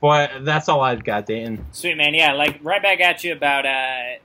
[0.02, 1.66] but that's all I've got, Dayton.
[1.72, 4.18] Sweet man, yeah, like right back at you about uh,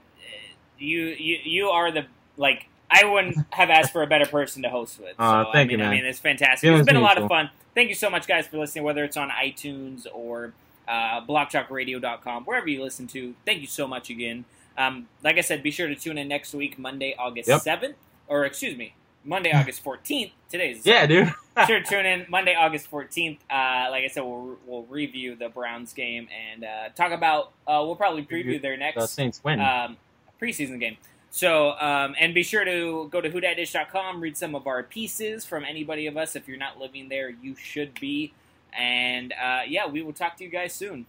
[0.77, 2.05] you you you are the
[2.37, 5.15] like I wouldn't have asked for a better person to host with.
[5.17, 5.97] So, I thank mean, you, I man.
[6.01, 6.59] mean, it's fantastic.
[6.61, 7.49] Feelings it's been a lot of fun.
[7.73, 8.83] Thank you so much, guys, for listening.
[8.83, 10.53] Whether it's on iTunes or
[10.87, 14.43] uh, BlogTalkRadio.com, wherever you listen to, thank you so much again.
[14.77, 17.61] Um, like I said, be sure to tune in next week, Monday, August Yep.
[17.61, 17.95] seventh,
[18.27, 18.93] or excuse me,
[19.23, 20.31] Monday, August fourteenth.
[20.49, 21.33] Today's Yeah, dude.
[21.67, 23.37] sure tune in Monday, August 14th.
[23.49, 27.81] Uh, like I said, we'll, we'll review the Browns game and uh, talk about, uh,
[27.85, 29.59] we'll probably preview their the next Saints win.
[29.61, 29.95] um,
[30.41, 30.97] preseason game.
[31.29, 35.63] So, um, and be sure to go to whodatdish.com, read some of our pieces from
[35.63, 36.35] anybody of us.
[36.35, 38.33] If you're not living there, you should be.
[38.77, 41.05] And uh, yeah, we will talk to you guys soon.